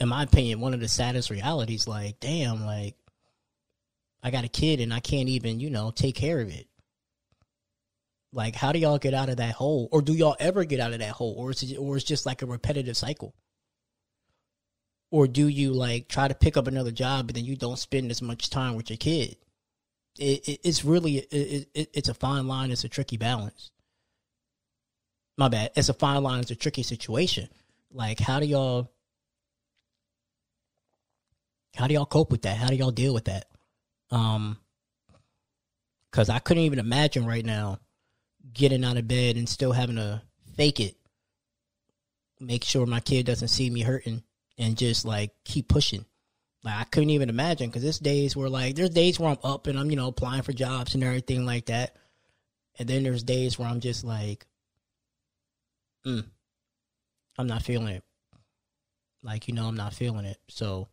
in 0.00 0.08
my 0.08 0.22
opinion 0.22 0.60
one 0.60 0.74
of 0.74 0.80
the 0.80 0.88
saddest 0.88 1.30
realities 1.30 1.88
like 1.88 2.20
damn 2.20 2.64
like 2.64 2.94
I 4.22 4.30
got 4.30 4.44
a 4.44 4.48
kid 4.48 4.80
and 4.80 4.92
I 4.92 5.00
can't 5.00 5.28
even, 5.28 5.60
you 5.60 5.70
know, 5.70 5.90
take 5.90 6.16
care 6.16 6.40
of 6.40 6.48
it. 6.48 6.66
Like 8.32 8.54
how 8.54 8.72
do 8.72 8.78
y'all 8.78 8.98
get 8.98 9.14
out 9.14 9.28
of 9.28 9.38
that 9.38 9.54
hole 9.54 9.88
or 9.90 10.02
do 10.02 10.12
y'all 10.12 10.36
ever 10.38 10.64
get 10.64 10.80
out 10.80 10.92
of 10.92 10.98
that 10.98 11.12
hole 11.12 11.34
or 11.38 11.50
is 11.50 11.62
it 11.62 11.76
or 11.76 11.96
it's 11.96 12.04
just 12.04 12.26
like 12.26 12.42
a 12.42 12.46
repetitive 12.46 12.96
cycle? 12.96 13.34
Or 15.10 15.26
do 15.26 15.48
you 15.48 15.72
like 15.72 16.08
try 16.08 16.28
to 16.28 16.34
pick 16.34 16.56
up 16.56 16.66
another 16.66 16.90
job 16.90 17.26
but 17.26 17.36
then 17.36 17.44
you 17.44 17.56
don't 17.56 17.78
spend 17.78 18.10
as 18.10 18.20
much 18.20 18.50
time 18.50 18.74
with 18.74 18.90
your 18.90 18.98
kid? 18.98 19.36
It, 20.18 20.46
it, 20.48 20.60
it's 20.64 20.84
really 20.84 21.18
it, 21.18 21.68
it, 21.74 21.90
it's 21.94 22.08
a 22.08 22.14
fine 22.14 22.46
line. 22.48 22.70
It's 22.70 22.84
a 22.84 22.88
tricky 22.88 23.16
balance. 23.16 23.70
My 25.38 25.48
bad. 25.48 25.70
It's 25.76 25.88
a 25.88 25.94
fine 25.94 26.22
line. 26.22 26.40
It's 26.40 26.50
a 26.50 26.56
tricky 26.56 26.82
situation. 26.82 27.48
Like, 27.92 28.18
how 28.18 28.40
do 28.40 28.46
y'all 28.46 28.90
how 31.78 31.86
do 31.86 31.94
y'all 31.94 32.06
cope 32.06 32.32
with 32.32 32.42
that? 32.42 32.56
How 32.56 32.68
do 32.68 32.74
y'all 32.74 32.90
deal 32.90 33.14
with 33.14 33.26
that? 33.26 33.46
Um, 34.10 34.58
because 36.10 36.28
I 36.28 36.40
couldn't 36.40 36.64
even 36.64 36.80
imagine 36.80 37.24
right 37.24 37.44
now 37.44 37.78
getting 38.52 38.84
out 38.84 38.96
of 38.96 39.06
bed 39.06 39.36
and 39.36 39.48
still 39.48 39.72
having 39.72 39.96
to 39.96 40.22
fake 40.56 40.80
it, 40.80 40.96
make 42.40 42.64
sure 42.64 42.84
my 42.86 42.98
kid 42.98 43.26
doesn't 43.26 43.48
see 43.48 43.70
me 43.70 43.82
hurting, 43.82 44.24
and 44.56 44.76
just 44.76 45.04
like 45.04 45.30
keep 45.44 45.68
pushing. 45.68 46.04
Like 46.64 46.76
I 46.76 46.84
couldn't 46.84 47.10
even 47.10 47.28
imagine 47.28 47.68
because 47.68 47.82
there's 47.82 48.00
days 48.00 48.36
where 48.36 48.48
like 48.48 48.74
there's 48.74 48.90
days 48.90 49.20
where 49.20 49.30
I'm 49.30 49.38
up 49.44 49.68
and 49.68 49.78
I'm 49.78 49.90
you 49.90 49.96
know 49.96 50.08
applying 50.08 50.42
for 50.42 50.52
jobs 50.52 50.94
and 50.94 51.04
everything 51.04 51.46
like 51.46 51.66
that, 51.66 51.94
and 52.78 52.88
then 52.88 53.04
there's 53.04 53.22
days 53.22 53.56
where 53.58 53.68
I'm 53.68 53.80
just 53.80 54.02
like, 54.02 54.46
mm, 56.04 56.24
I'm 57.36 57.46
not 57.46 57.62
feeling 57.62 57.94
it. 57.94 58.04
Like 59.22 59.46
you 59.46 59.54
know 59.54 59.66
I'm 59.68 59.76
not 59.76 59.94
feeling 59.94 60.24
it, 60.24 60.38
so 60.48 60.88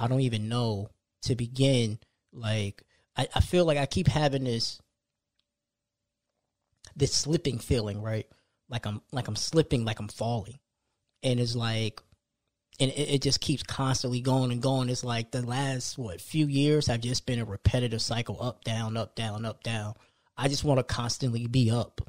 I 0.00 0.08
don't 0.08 0.22
even 0.22 0.48
know 0.48 0.88
to 1.22 1.36
begin. 1.36 1.98
Like 2.32 2.82
I, 3.16 3.28
I 3.34 3.40
feel 3.40 3.66
like 3.66 3.78
I 3.78 3.86
keep 3.86 4.08
having 4.08 4.44
this 4.44 4.80
this 6.96 7.14
slipping 7.14 7.58
feeling, 7.58 8.00
right? 8.00 8.26
Like 8.68 8.86
I'm 8.86 9.02
like 9.12 9.28
I'm 9.28 9.36
slipping, 9.36 9.84
like 9.84 10.00
I'm 10.00 10.08
falling, 10.08 10.58
and 11.22 11.38
it's 11.38 11.54
like 11.54 12.00
and 12.80 12.90
it, 12.90 13.14
it, 13.14 13.22
just 13.22 13.40
keeps 13.40 13.62
constantly 13.62 14.22
going 14.22 14.50
and 14.50 14.62
going. 14.62 14.88
It's 14.88 15.04
like 15.04 15.32
the 15.32 15.46
last 15.46 15.98
what 15.98 16.20
few 16.20 16.46
years 16.46 16.86
have 16.86 17.02
just 17.02 17.26
been 17.26 17.38
a 17.38 17.44
repetitive 17.44 18.00
cycle: 18.00 18.38
up, 18.40 18.64
down, 18.64 18.96
up, 18.96 19.14
down, 19.14 19.44
up, 19.44 19.62
down. 19.62 19.94
I 20.36 20.48
just 20.48 20.64
want 20.64 20.78
to 20.78 20.84
constantly 20.84 21.46
be 21.46 21.70
up. 21.70 22.00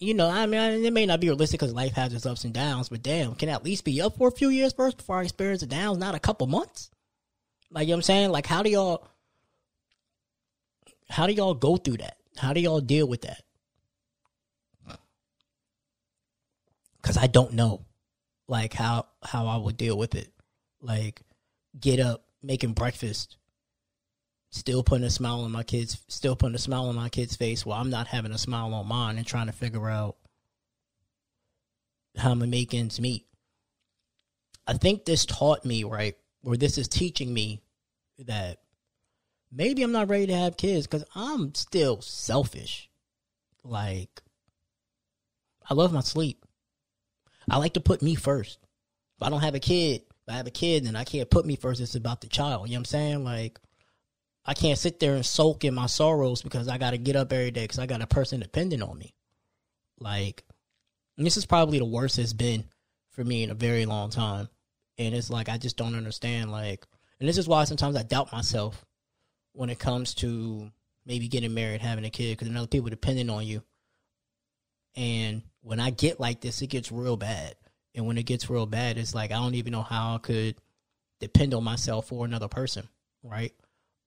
You 0.00 0.14
know, 0.14 0.28
I 0.28 0.46
mean, 0.46 0.84
it 0.84 0.92
may 0.92 1.06
not 1.06 1.20
be 1.20 1.28
realistic 1.28 1.60
because 1.60 1.74
life 1.74 1.92
has 1.92 2.12
its 2.12 2.26
ups 2.26 2.44
and 2.44 2.52
downs, 2.52 2.88
but 2.88 3.02
damn, 3.02 3.34
can 3.34 3.48
I 3.48 3.52
at 3.52 3.64
least 3.64 3.84
be 3.84 4.00
up 4.00 4.16
for 4.16 4.28
a 4.28 4.32
few 4.32 4.48
years 4.48 4.72
first 4.72 4.96
before 4.96 5.18
I 5.18 5.22
experience 5.22 5.60
the 5.60 5.66
downs, 5.66 5.98
not 5.98 6.14
a 6.14 6.20
couple 6.20 6.46
months. 6.46 6.90
Like 7.70 7.86
you 7.86 7.92
know 7.92 7.96
what 7.96 7.98
I'm 7.98 8.02
saying? 8.02 8.30
Like 8.30 8.46
how 8.46 8.62
do 8.62 8.70
y'all 8.70 9.08
how 11.08 11.26
do 11.26 11.32
y'all 11.32 11.54
go 11.54 11.76
through 11.76 11.98
that? 11.98 12.16
How 12.36 12.52
do 12.52 12.60
y'all 12.60 12.80
deal 12.80 13.06
with 13.06 13.22
that? 13.22 13.42
Cause 17.02 17.18
I 17.18 17.26
don't 17.26 17.52
know 17.52 17.84
like 18.48 18.72
how 18.72 19.06
how 19.22 19.46
I 19.46 19.56
would 19.56 19.76
deal 19.76 19.96
with 19.96 20.14
it. 20.14 20.32
Like 20.80 21.22
get 21.78 22.00
up, 22.00 22.24
making 22.42 22.72
breakfast, 22.72 23.36
still 24.50 24.82
putting 24.82 25.04
a 25.04 25.10
smile 25.10 25.40
on 25.40 25.52
my 25.52 25.62
kids, 25.62 26.02
still 26.08 26.36
putting 26.36 26.54
a 26.54 26.58
smile 26.58 26.86
on 26.86 26.94
my 26.94 27.08
kid's 27.08 27.36
face 27.36 27.66
while 27.66 27.80
I'm 27.80 27.90
not 27.90 28.06
having 28.06 28.32
a 28.32 28.38
smile 28.38 28.72
on 28.72 28.86
mine 28.86 29.18
and 29.18 29.26
trying 29.26 29.46
to 29.46 29.52
figure 29.52 29.88
out 29.88 30.16
how 32.16 32.30
I'm 32.30 32.38
gonna 32.38 32.50
make 32.50 32.72
ends 32.72 33.00
meet. 33.00 33.26
I 34.66 34.74
think 34.74 35.04
this 35.04 35.26
taught 35.26 35.64
me, 35.64 35.84
right, 35.84 36.16
or 36.44 36.56
this 36.56 36.78
is 36.78 36.88
teaching 36.88 37.32
me 37.32 37.62
that 38.18 38.58
maybe 39.50 39.82
I'm 39.82 39.92
not 39.92 40.08
ready 40.08 40.26
to 40.26 40.36
have 40.36 40.56
kids 40.56 40.86
because 40.86 41.04
I'm 41.14 41.54
still 41.54 42.00
selfish. 42.00 42.90
Like, 43.62 44.22
I 45.68 45.74
love 45.74 45.92
my 45.92 46.00
sleep. 46.00 46.44
I 47.48 47.58
like 47.58 47.74
to 47.74 47.80
put 47.80 48.02
me 48.02 48.14
first. 48.14 48.58
If 49.18 49.26
I 49.26 49.30
don't 49.30 49.42
have 49.42 49.54
a 49.54 49.60
kid, 49.60 50.02
if 50.02 50.32
I 50.32 50.36
have 50.36 50.46
a 50.46 50.50
kid, 50.50 50.84
then 50.84 50.96
I 50.96 51.04
can't 51.04 51.30
put 51.30 51.46
me 51.46 51.56
first. 51.56 51.80
It's 51.80 51.94
about 51.94 52.20
the 52.20 52.28
child. 52.28 52.68
You 52.68 52.74
know 52.74 52.78
what 52.78 52.80
I'm 52.80 52.84
saying? 52.86 53.24
Like, 53.24 53.58
I 54.44 54.54
can't 54.54 54.78
sit 54.78 55.00
there 55.00 55.14
and 55.14 55.24
sulk 55.24 55.64
in 55.64 55.74
my 55.74 55.86
sorrows 55.86 56.42
because 56.42 56.68
I 56.68 56.78
got 56.78 56.90
to 56.90 56.98
get 56.98 57.16
up 57.16 57.32
every 57.32 57.50
day 57.50 57.64
because 57.64 57.78
I 57.78 57.86
got 57.86 58.02
a 58.02 58.06
person 58.06 58.40
dependent 58.40 58.82
on 58.82 58.98
me. 58.98 59.14
Like, 59.98 60.44
this 61.16 61.36
is 61.36 61.46
probably 61.46 61.78
the 61.78 61.84
worst 61.84 62.18
it's 62.18 62.32
been 62.32 62.64
for 63.10 63.24
me 63.24 63.42
in 63.42 63.50
a 63.50 63.54
very 63.54 63.86
long 63.86 64.10
time. 64.10 64.48
And 64.98 65.14
it's 65.14 65.30
like, 65.30 65.48
I 65.48 65.58
just 65.58 65.76
don't 65.76 65.94
understand. 65.94 66.52
Like, 66.52 66.84
and 67.20 67.28
this 67.28 67.38
is 67.38 67.48
why 67.48 67.64
sometimes 67.64 67.96
I 67.96 68.02
doubt 68.02 68.32
myself 68.32 68.84
when 69.52 69.70
it 69.70 69.78
comes 69.78 70.14
to 70.16 70.70
maybe 71.06 71.28
getting 71.28 71.54
married, 71.54 71.80
having 71.80 72.04
a 72.04 72.10
kid, 72.10 72.38
because 72.38 72.54
other 72.54 72.66
people 72.66 72.90
depending 72.90 73.30
on 73.30 73.46
you. 73.46 73.62
And 74.96 75.42
when 75.62 75.80
I 75.80 75.90
get 75.90 76.20
like 76.20 76.40
this, 76.40 76.62
it 76.62 76.68
gets 76.68 76.92
real 76.92 77.16
bad. 77.16 77.54
And 77.94 78.06
when 78.06 78.18
it 78.18 78.24
gets 78.24 78.50
real 78.50 78.66
bad, 78.66 78.98
it's 78.98 79.14
like 79.14 79.30
I 79.30 79.36
don't 79.36 79.54
even 79.54 79.72
know 79.72 79.82
how 79.82 80.16
I 80.16 80.18
could 80.18 80.56
depend 81.20 81.54
on 81.54 81.64
myself 81.64 82.08
for 82.08 82.24
another 82.24 82.48
person, 82.48 82.88
right? 83.22 83.52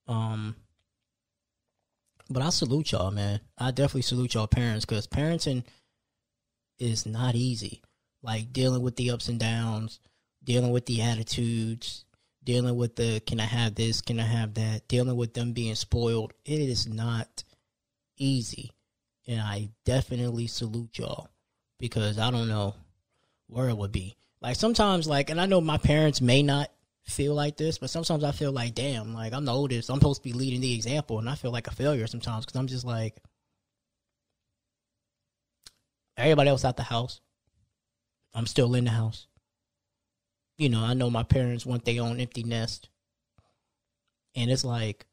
Um, 0.08 0.56
but 2.30 2.44
I 2.44 2.50
salute 2.50 2.92
y'all, 2.92 3.12
man. 3.12 3.40
I 3.58 3.72
definitely 3.72 4.02
salute 4.02 4.34
y'all 4.34 4.48
parents 4.48 4.86
because 4.86 5.08
parenting 5.08 5.64
is 6.80 7.06
not 7.06 7.36
easy. 7.36 7.82
Like 8.22 8.52
dealing 8.52 8.82
with 8.82 8.98
the 8.98 9.12
ups 9.12 9.30
and 9.30 9.40
downs, 9.40 10.00
dealing 10.48 10.72
with 10.72 10.86
the 10.86 11.02
attitudes, 11.02 12.06
dealing 12.46 12.78
with 12.78 12.96
the 12.96 13.20
can 13.28 13.40
I 13.42 13.46
have 13.46 13.76
this, 13.76 14.02
can 14.02 14.18
I 14.18 14.24
have 14.24 14.54
that, 14.54 14.88
dealing 14.88 15.18
with 15.18 15.34
them 15.34 15.52
being 15.52 15.76
spoiled. 15.76 16.34
It 16.46 16.60
is 16.60 16.88
not 16.88 17.44
easy. 18.18 18.72
And 19.28 19.42
I 19.42 19.70
definitely 19.84 20.48
salute 20.48 20.98
y'all 20.98 21.28
because 21.78 22.18
I 22.18 22.32
don't 22.32 22.48
know 22.48 22.76
where 23.48 23.68
it 23.68 23.78
would 23.78 23.92
be. 23.92 24.16
Like 24.42 24.56
sometimes, 24.56 25.06
like, 25.06 25.30
and 25.30 25.42
I 25.42 25.48
know 25.48 25.60
my 25.60 25.78
parents 25.78 26.22
may 26.22 26.42
not 26.44 26.72
feel 27.04 27.36
like 27.36 27.58
this, 27.58 27.78
but 27.78 27.90
sometimes 27.90 28.24
I 28.24 28.32
feel 28.32 28.54
like, 28.54 28.74
damn, 28.74 29.14
like 29.14 29.34
I'm 29.34 29.44
the 29.44 29.54
oldest. 29.54 29.90
I'm 29.90 29.98
supposed 29.98 30.24
to 30.24 30.30
be 30.30 30.34
leading 30.34 30.62
the 30.62 30.74
example, 30.74 31.20
and 31.20 31.30
I 31.30 31.36
feel 31.36 31.52
like 31.52 31.68
a 31.68 31.72
failure 31.72 32.08
sometimes 32.08 32.46
because 32.46 32.58
I'm 32.58 32.68
just 32.68 32.86
like, 32.86 33.18
everybody 36.16 36.50
else 36.50 36.64
out 36.64 36.78
the 36.78 36.84
house. 36.84 37.20
I'm 38.34 38.46
still 38.46 38.74
in 38.76 38.86
the 38.86 38.92
house. 38.92 39.28
You 40.58 40.70
know, 40.70 40.84
I 40.84 40.94
know 40.94 41.10
my 41.10 41.24
parents 41.24 41.66
want 41.66 41.86
their 41.86 42.02
own 42.02 42.20
empty 42.20 42.44
nest. 42.44 42.90
And 44.36 44.52
it's 44.52 44.66
like, 44.66 45.06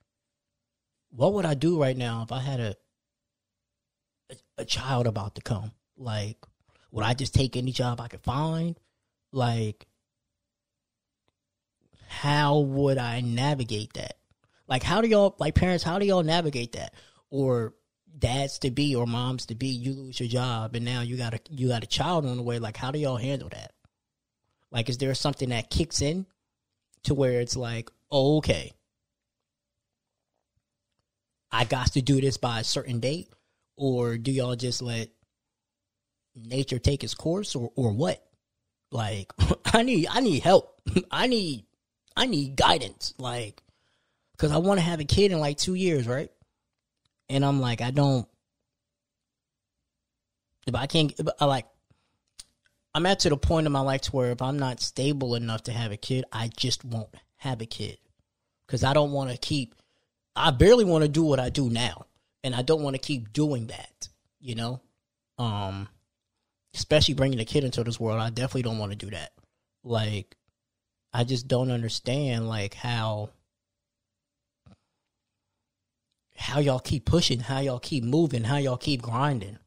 what 1.10 1.34
would 1.34 1.46
I 1.46 1.54
do 1.54 1.80
right 1.80 1.96
now 1.96 2.22
if 2.22 2.32
I 2.32 2.40
had 2.40 2.60
a, 2.60 2.76
a, 4.30 4.34
a 4.58 4.64
child 4.64 5.06
about 5.06 5.34
to 5.34 5.42
come? 5.42 5.72
Like, 5.96 6.38
would 6.90 7.04
I 7.04 7.14
just 7.14 7.34
take 7.34 7.56
any 7.56 7.72
job 7.72 8.00
I 8.00 8.08
could 8.08 8.22
find? 8.22 8.78
Like, 9.32 9.86
how 12.08 12.60
would 12.60 12.98
I 12.98 13.20
navigate 13.20 13.94
that? 13.94 14.14
Like, 14.66 14.82
how 14.82 15.00
do 15.00 15.08
y'all, 15.08 15.34
like 15.38 15.54
parents, 15.54 15.84
how 15.84 15.98
do 15.98 16.06
y'all 16.06 16.22
navigate 16.22 16.72
that? 16.72 16.94
Or 17.30 17.74
dads 18.18 18.58
to 18.60 18.70
be 18.70 18.94
or 18.94 19.06
moms 19.06 19.46
to 19.46 19.54
be, 19.54 19.68
you 19.68 19.92
lose 19.92 20.20
your 20.20 20.28
job 20.28 20.74
and 20.74 20.84
now 20.84 21.00
you 21.02 21.16
got 21.16 21.34
a 21.34 21.40
you 21.50 21.68
got 21.68 21.82
a 21.82 21.86
child 21.86 22.24
on 22.24 22.36
the 22.36 22.42
way. 22.42 22.58
Like, 22.58 22.76
how 22.76 22.90
do 22.90 22.98
y'all 22.98 23.16
handle 23.16 23.48
that? 23.50 23.72
Like, 24.74 24.88
is 24.88 24.98
there 24.98 25.14
something 25.14 25.50
that 25.50 25.70
kicks 25.70 26.02
in 26.02 26.26
to 27.04 27.14
where 27.14 27.40
it's 27.40 27.56
like, 27.56 27.90
oh, 28.10 28.38
okay, 28.38 28.72
I 31.52 31.64
got 31.64 31.92
to 31.92 32.02
do 32.02 32.20
this 32.20 32.36
by 32.36 32.58
a 32.58 32.64
certain 32.64 32.98
date, 32.98 33.28
or 33.76 34.18
do 34.18 34.32
y'all 34.32 34.56
just 34.56 34.82
let 34.82 35.10
nature 36.34 36.80
take 36.80 37.04
its 37.04 37.14
course 37.14 37.54
or 37.54 37.70
or 37.76 37.92
what? 37.92 38.20
Like 38.90 39.32
I 39.72 39.84
need 39.84 40.08
I 40.10 40.18
need 40.18 40.42
help. 40.42 40.80
I 41.10 41.28
need 41.28 41.64
I 42.16 42.26
need 42.26 42.56
guidance. 42.56 43.14
Like 43.16 43.62
cuz 44.38 44.50
I 44.50 44.56
want 44.56 44.78
to 44.78 44.84
have 44.84 44.98
a 44.98 45.04
kid 45.04 45.30
in 45.30 45.38
like 45.38 45.56
2 45.56 45.74
years, 45.74 46.08
right? 46.08 46.30
And 47.28 47.44
I'm 47.44 47.60
like 47.60 47.80
I 47.80 47.92
don't 47.92 48.26
if 50.66 50.74
I 50.74 50.86
can't 50.86 51.14
I 51.40 51.44
like 51.44 51.66
I'm 52.94 53.06
at 53.06 53.20
to 53.20 53.28
the 53.28 53.36
point 53.36 53.66
in 53.66 53.72
my 53.72 53.80
life 53.80 54.02
to 54.02 54.12
where 54.12 54.30
if 54.30 54.40
I'm 54.42 54.58
not 54.58 54.80
stable 54.80 55.34
enough 55.34 55.64
to 55.64 55.72
have 55.72 55.92
a 55.92 55.96
kid, 55.96 56.24
I 56.32 56.48
just 56.56 56.84
won't 56.84 57.14
have 57.36 57.60
a 57.60 57.66
kid. 57.66 57.98
Cuz 58.68 58.84
I 58.84 58.92
don't 58.92 59.12
want 59.12 59.30
to 59.30 59.36
keep 59.36 59.74
I 60.36 60.50
barely 60.50 60.84
want 60.84 61.02
to 61.02 61.08
do 61.08 61.22
what 61.22 61.40
I 61.40 61.48
do 61.48 61.70
now, 61.70 62.06
and 62.42 62.54
I 62.54 62.62
don't 62.62 62.82
want 62.82 62.94
to 62.96 63.00
keep 63.02 63.32
doing 63.32 63.68
that. 63.68 64.08
you 64.40 64.54
know, 64.54 64.80
um, 65.38 65.88
especially 66.74 67.14
bringing 67.14 67.40
a 67.40 67.44
kid 67.46 67.64
into 67.64 67.82
this 67.82 67.98
world. 67.98 68.20
I 68.20 68.28
definitely 68.30 68.62
don't 68.62 68.78
want 68.78 68.92
to 68.92 68.96
do 68.96 69.10
that. 69.10 69.32
Like, 69.82 70.36
I 71.14 71.24
just 71.24 71.48
don't 71.48 71.70
understand 71.70 72.48
like 72.48 72.74
how 72.74 73.30
how 76.36 76.58
y'all 76.60 76.80
keep 76.80 77.06
pushing, 77.06 77.40
how 77.40 77.60
y'all 77.60 77.78
keep 77.78 78.04
moving, 78.04 78.44
how 78.44 78.56
y'all 78.58 78.76
keep 78.76 79.00
grinding. 79.00 79.58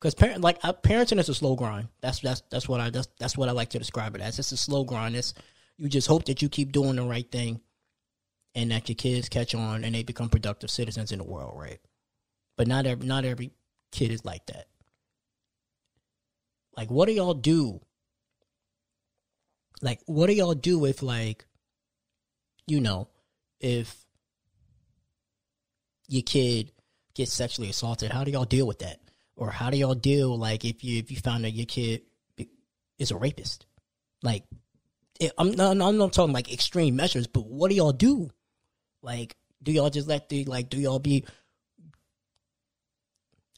Because 0.00 0.14
parent 0.14 0.40
like 0.40 0.58
uh, 0.62 0.72
parenting 0.72 1.18
is 1.18 1.28
a 1.28 1.34
slow 1.34 1.56
grind. 1.56 1.88
That's 2.00 2.20
that's 2.20 2.42
that's 2.50 2.68
what 2.68 2.80
I 2.80 2.88
that's, 2.88 3.08
that's 3.18 3.36
what 3.36 3.48
I 3.50 3.52
like 3.52 3.70
to 3.70 3.78
describe 3.78 4.14
it 4.14 4.22
as. 4.22 4.38
It's 4.38 4.52
a 4.52 4.56
slow 4.56 4.84
grind. 4.84 5.14
It's 5.14 5.34
you 5.76 5.88
just 5.88 6.08
hope 6.08 6.24
that 6.26 6.40
you 6.40 6.48
keep 6.48 6.72
doing 6.72 6.96
the 6.96 7.02
right 7.02 7.30
thing, 7.30 7.60
and 8.54 8.70
that 8.70 8.88
your 8.88 8.96
kids 8.96 9.28
catch 9.28 9.54
on 9.54 9.84
and 9.84 9.94
they 9.94 10.02
become 10.02 10.28
productive 10.28 10.70
citizens 10.70 11.12
in 11.12 11.18
the 11.18 11.24
world, 11.24 11.58
right? 11.58 11.80
But 12.56 12.66
not 12.66 12.86
every 12.86 13.06
not 13.06 13.24
every 13.24 13.52
kid 13.92 14.10
is 14.10 14.24
like 14.24 14.46
that. 14.46 14.66
Like, 16.76 16.90
what 16.90 17.06
do 17.06 17.12
y'all 17.12 17.34
do? 17.34 17.80
Like, 19.82 20.00
what 20.06 20.26
do 20.26 20.32
y'all 20.32 20.54
do 20.54 20.84
if 20.84 21.02
like, 21.02 21.44
you 22.66 22.80
know, 22.80 23.08
if 23.60 23.94
your 26.08 26.22
kid 26.22 26.72
gets 27.14 27.32
sexually 27.32 27.70
assaulted? 27.70 28.12
How 28.12 28.24
do 28.24 28.30
y'all 28.30 28.44
deal 28.44 28.66
with 28.66 28.78
that? 28.80 28.99
Or 29.40 29.50
how 29.50 29.70
do 29.70 29.78
y'all 29.78 29.94
deal 29.94 30.36
like 30.38 30.66
if 30.66 30.84
you 30.84 30.98
if 30.98 31.10
you 31.10 31.16
found 31.16 31.44
that 31.44 31.52
your 31.52 31.64
kid 31.64 32.02
is 32.98 33.10
a 33.10 33.16
rapist? 33.16 33.64
Like, 34.22 34.44
I'm 35.38 35.52
not 35.52 35.80
I'm 35.80 35.96
not 35.96 36.12
talking 36.12 36.34
like 36.34 36.52
extreme 36.52 36.94
measures, 36.94 37.26
but 37.26 37.46
what 37.46 37.70
do 37.70 37.74
y'all 37.74 37.92
do? 37.92 38.28
Like, 39.02 39.34
do 39.62 39.72
y'all 39.72 39.88
just 39.88 40.06
let 40.06 40.28
the 40.28 40.44
like 40.44 40.68
do 40.68 40.78
y'all 40.78 40.98
be? 40.98 41.24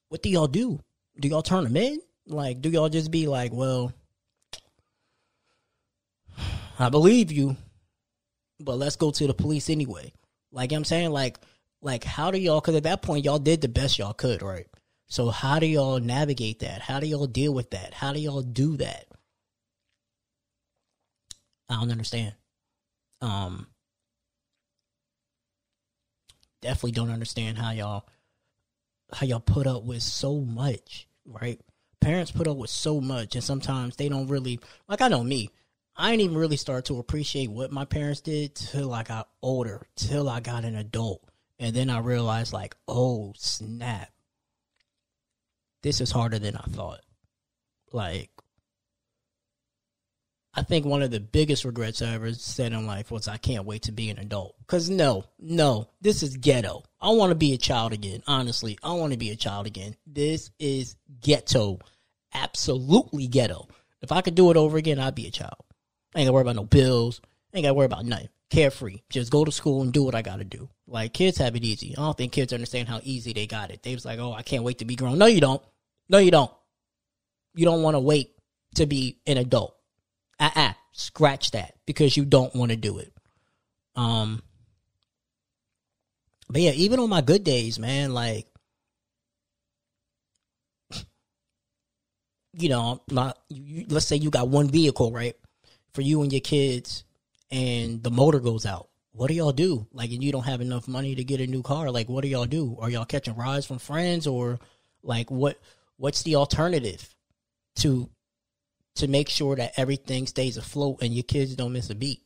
What 0.08 0.22
do 0.22 0.30
y'all 0.30 0.46
do? 0.46 0.78
Do 1.18 1.26
y'all 1.26 1.42
turn 1.42 1.64
them 1.64 1.76
in? 1.76 2.00
Like, 2.28 2.60
do 2.60 2.70
y'all 2.70 2.88
just 2.88 3.10
be 3.10 3.26
like, 3.26 3.52
well, 3.52 3.92
I 6.78 6.90
believe 6.90 7.32
you, 7.32 7.56
but 8.60 8.78
let's 8.78 8.94
go 8.94 9.10
to 9.10 9.26
the 9.26 9.34
police 9.34 9.68
anyway. 9.68 10.12
Like 10.52 10.70
I'm 10.70 10.84
saying, 10.84 11.10
like, 11.10 11.40
like 11.80 12.04
how 12.04 12.30
do 12.30 12.38
y'all? 12.38 12.60
Because 12.60 12.76
at 12.76 12.84
that 12.84 13.02
point, 13.02 13.24
y'all 13.24 13.40
did 13.40 13.62
the 13.62 13.68
best 13.68 13.98
y'all 13.98 14.12
could, 14.12 14.42
right? 14.42 14.68
So 15.08 15.30
how 15.30 15.58
do 15.58 15.66
y'all 15.66 16.00
navigate 16.00 16.60
that? 16.60 16.80
How 16.82 17.00
do 17.00 17.06
y'all 17.06 17.26
deal 17.26 17.52
with 17.52 17.70
that? 17.70 17.94
How 17.94 18.12
do 18.12 18.20
y'all 18.20 18.42
do 18.42 18.76
that? 18.78 19.06
I 21.68 21.76
don't 21.76 21.90
understand. 21.90 22.34
Um, 23.20 23.66
definitely 26.60 26.92
don't 26.92 27.10
understand 27.10 27.58
how 27.58 27.70
y'all 27.72 28.06
how 29.12 29.26
y'all 29.26 29.40
put 29.40 29.66
up 29.66 29.84
with 29.84 30.02
so 30.02 30.40
much, 30.40 31.06
right? 31.26 31.60
Parents 32.00 32.30
put 32.30 32.48
up 32.48 32.56
with 32.56 32.70
so 32.70 33.00
much, 33.00 33.34
and 33.34 33.44
sometimes 33.44 33.96
they 33.96 34.08
don't 34.08 34.28
really 34.28 34.58
like. 34.88 35.02
I 35.02 35.08
know 35.08 35.22
me. 35.22 35.50
I 35.94 36.10
didn't 36.10 36.22
even 36.22 36.38
really 36.38 36.56
start 36.56 36.86
to 36.86 36.98
appreciate 36.98 37.50
what 37.50 37.70
my 37.70 37.84
parents 37.84 38.22
did 38.22 38.54
till 38.54 38.94
I 38.94 39.02
got 39.02 39.28
older, 39.42 39.86
till 39.94 40.28
I 40.28 40.40
got 40.40 40.64
an 40.64 40.74
adult, 40.74 41.22
and 41.58 41.76
then 41.76 41.90
I 41.90 41.98
realized, 41.98 42.52
like, 42.52 42.74
oh 42.88 43.34
snap, 43.36 44.10
this 45.82 46.00
is 46.00 46.10
harder 46.10 46.38
than 46.38 46.56
I 46.56 46.64
thought. 46.70 47.00
Like, 47.92 48.30
I 50.54 50.62
think 50.62 50.84
one 50.84 51.02
of 51.02 51.10
the 51.10 51.20
biggest 51.20 51.64
regrets 51.64 52.02
I 52.02 52.14
ever 52.14 52.32
said 52.34 52.72
in 52.72 52.86
life 52.86 53.10
was 53.10 53.26
I 53.26 53.38
can't 53.38 53.64
wait 53.64 53.82
to 53.82 53.92
be 53.92 54.10
an 54.10 54.18
adult. 54.18 54.54
Cause 54.66 54.90
no, 54.90 55.24
no, 55.38 55.88
this 56.02 56.22
is 56.22 56.36
ghetto. 56.36 56.82
I 57.00 57.10
want 57.10 57.30
to 57.30 57.36
be 57.36 57.54
a 57.54 57.58
child 57.58 57.92
again. 57.92 58.22
Honestly, 58.26 58.78
I 58.82 58.92
want 58.92 59.12
to 59.12 59.18
be 59.18 59.30
a 59.30 59.36
child 59.36 59.66
again. 59.66 59.96
This 60.06 60.50
is 60.58 60.96
ghetto. 61.20 61.78
Absolutely 62.34 63.28
ghetto. 63.28 63.68
If 64.02 64.12
I 64.12 64.20
could 64.20 64.34
do 64.34 64.50
it 64.50 64.56
over 64.56 64.76
again, 64.76 64.98
I'd 64.98 65.14
be 65.14 65.26
a 65.26 65.30
child. 65.30 65.64
I 66.14 66.20
ain't 66.20 66.26
gotta 66.26 66.34
worry 66.34 66.42
about 66.42 66.56
no 66.56 66.64
bills. 66.64 67.22
I 67.52 67.58
ain't 67.58 67.64
gotta 67.64 67.74
worry 67.74 67.86
about 67.86 68.04
nothing. 68.04 68.28
Carefree. 68.52 69.00
Just 69.08 69.32
go 69.32 69.46
to 69.46 69.50
school 69.50 69.80
and 69.80 69.94
do 69.94 70.02
what 70.02 70.14
I 70.14 70.20
gotta 70.20 70.44
do. 70.44 70.68
Like 70.86 71.14
kids 71.14 71.38
have 71.38 71.56
it 71.56 71.64
easy. 71.64 71.94
I 71.96 72.02
don't 72.02 72.18
think 72.18 72.32
kids 72.32 72.52
understand 72.52 72.86
how 72.86 73.00
easy 73.02 73.32
they 73.32 73.46
got 73.46 73.70
it. 73.70 73.82
They 73.82 73.94
was 73.94 74.04
like, 74.04 74.18
oh, 74.18 74.34
I 74.34 74.42
can't 74.42 74.62
wait 74.62 74.80
to 74.80 74.84
be 74.84 74.94
grown. 74.94 75.16
No, 75.16 75.24
you 75.24 75.40
don't. 75.40 75.62
No, 76.10 76.18
you 76.18 76.30
don't. 76.30 76.50
You 77.54 77.64
don't 77.64 77.80
want 77.80 77.94
to 77.94 78.00
wait 78.00 78.34
to 78.74 78.84
be 78.84 79.16
an 79.26 79.38
adult. 79.38 79.74
Uh-uh. 80.38 80.74
Scratch 80.92 81.52
that 81.52 81.76
because 81.86 82.14
you 82.14 82.26
don't 82.26 82.54
want 82.54 82.70
to 82.70 82.76
do 82.76 82.98
it. 82.98 83.14
Um 83.96 84.42
But 86.50 86.60
yeah, 86.60 86.72
even 86.72 87.00
on 87.00 87.08
my 87.08 87.22
good 87.22 87.44
days, 87.44 87.78
man, 87.78 88.12
like 88.12 88.46
you 92.52 92.68
know, 92.68 93.00
my 93.10 93.32
you, 93.48 93.86
let's 93.88 94.04
say 94.04 94.16
you 94.16 94.28
got 94.28 94.48
one 94.48 94.68
vehicle, 94.68 95.10
right? 95.10 95.36
For 95.94 96.02
you 96.02 96.20
and 96.20 96.30
your 96.30 96.42
kids 96.42 97.04
and 97.52 98.02
the 98.02 98.10
motor 98.10 98.40
goes 98.40 98.66
out. 98.66 98.88
What 99.12 99.28
do 99.28 99.34
y'all 99.34 99.52
do? 99.52 99.86
Like 99.92 100.10
and 100.10 100.24
you 100.24 100.32
don't 100.32 100.46
have 100.46 100.62
enough 100.62 100.88
money 100.88 101.14
to 101.14 101.22
get 101.22 101.40
a 101.40 101.46
new 101.46 101.62
car. 101.62 101.90
Like 101.90 102.08
what 102.08 102.22
do 102.22 102.28
y'all 102.28 102.46
do? 102.46 102.76
Are 102.80 102.90
y'all 102.90 103.04
catching 103.04 103.36
rides 103.36 103.66
from 103.66 103.78
friends 103.78 104.26
or 104.26 104.58
like 105.02 105.30
what 105.30 105.60
what's 105.96 106.22
the 106.22 106.36
alternative 106.36 107.14
to 107.76 108.08
to 108.94 109.08
make 109.08 109.28
sure 109.28 109.56
that 109.56 109.72
everything 109.76 110.26
stays 110.26 110.56
afloat 110.56 110.98
and 111.02 111.14
your 111.14 111.22
kids 111.22 111.54
don't 111.54 111.72
miss 111.72 111.90
a 111.90 111.94
beat. 111.94 112.20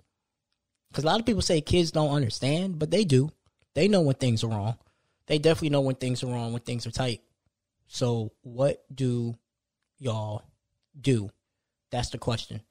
Because 0.91 1.05
a 1.05 1.07
lot 1.07 1.21
of 1.21 1.27
people 1.27 1.43
say 1.43 1.61
kids 1.61 1.91
don't 1.91 2.15
understand, 2.15 2.79
but 2.79 2.91
they 2.91 3.05
do. 3.05 3.31
They 3.75 3.89
know 3.89 4.01
when 4.01 4.17
things 4.17 4.43
are 4.43 4.49
wrong. 4.49 4.77
They 5.27 5.39
definitely 5.39 5.71
know 5.71 5.81
when 5.81 5.97
things 5.97 6.23
are 6.23 6.29
wrong, 6.29 6.53
when 6.53 6.63
things 6.63 6.87
are 6.87 6.93
tight. 6.93 7.21
So, 7.89 8.33
what 8.43 8.85
do 8.93 9.37
y'all 9.99 10.43
do? 10.99 11.31
That's 11.91 12.11
the 12.11 12.19
question 12.19 12.63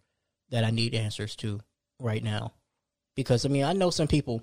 that 0.49 0.63
I 0.63 0.71
need 0.71 0.95
answers 0.95 1.35
to 1.37 1.61
right 1.99 2.23
now. 2.23 2.53
Because, 3.15 3.45
I 3.45 3.49
mean, 3.49 3.63
I 3.63 3.73
know 3.73 3.89
some 3.89 4.07
people. 4.07 4.41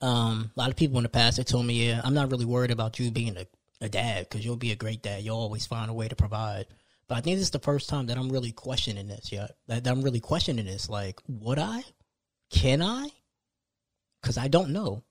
Um, 0.00 0.52
a 0.56 0.60
lot 0.60 0.70
of 0.70 0.76
people 0.76 0.98
in 0.98 1.04
the 1.04 1.08
past 1.08 1.38
have 1.38 1.46
told 1.46 1.66
me, 1.66 1.88
"Yeah, 1.88 2.00
I'm 2.04 2.14
not 2.14 2.30
really 2.30 2.44
worried 2.44 2.70
about 2.70 2.98
you 2.98 3.10
being 3.10 3.36
a 3.36 3.46
a 3.80 3.88
dad 3.88 4.28
because 4.28 4.44
you'll 4.44 4.56
be 4.56 4.72
a 4.72 4.76
great 4.76 5.02
dad. 5.02 5.22
You'll 5.22 5.36
always 5.36 5.66
find 5.66 5.90
a 5.90 5.94
way 5.94 6.08
to 6.08 6.16
provide. 6.16 6.66
But 7.08 7.18
I 7.18 7.20
think 7.20 7.36
this 7.36 7.44
is 7.44 7.50
the 7.50 7.58
first 7.58 7.88
time 7.88 8.06
that 8.06 8.18
I'm 8.18 8.30
really 8.30 8.52
questioning 8.52 9.06
this. 9.06 9.30
Yeah, 9.30 9.48
that, 9.68 9.84
that 9.84 9.90
I'm 9.90 10.02
really 10.02 10.20
questioning 10.20 10.64
this. 10.64 10.88
Like, 10.88 11.20
would 11.28 11.58
I? 11.58 11.82
Can 12.50 12.82
I? 12.82 13.08
Because 14.20 14.38
I 14.38 14.48
don't 14.48 14.70
know. 14.70 15.04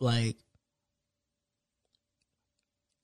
Like 0.00 0.36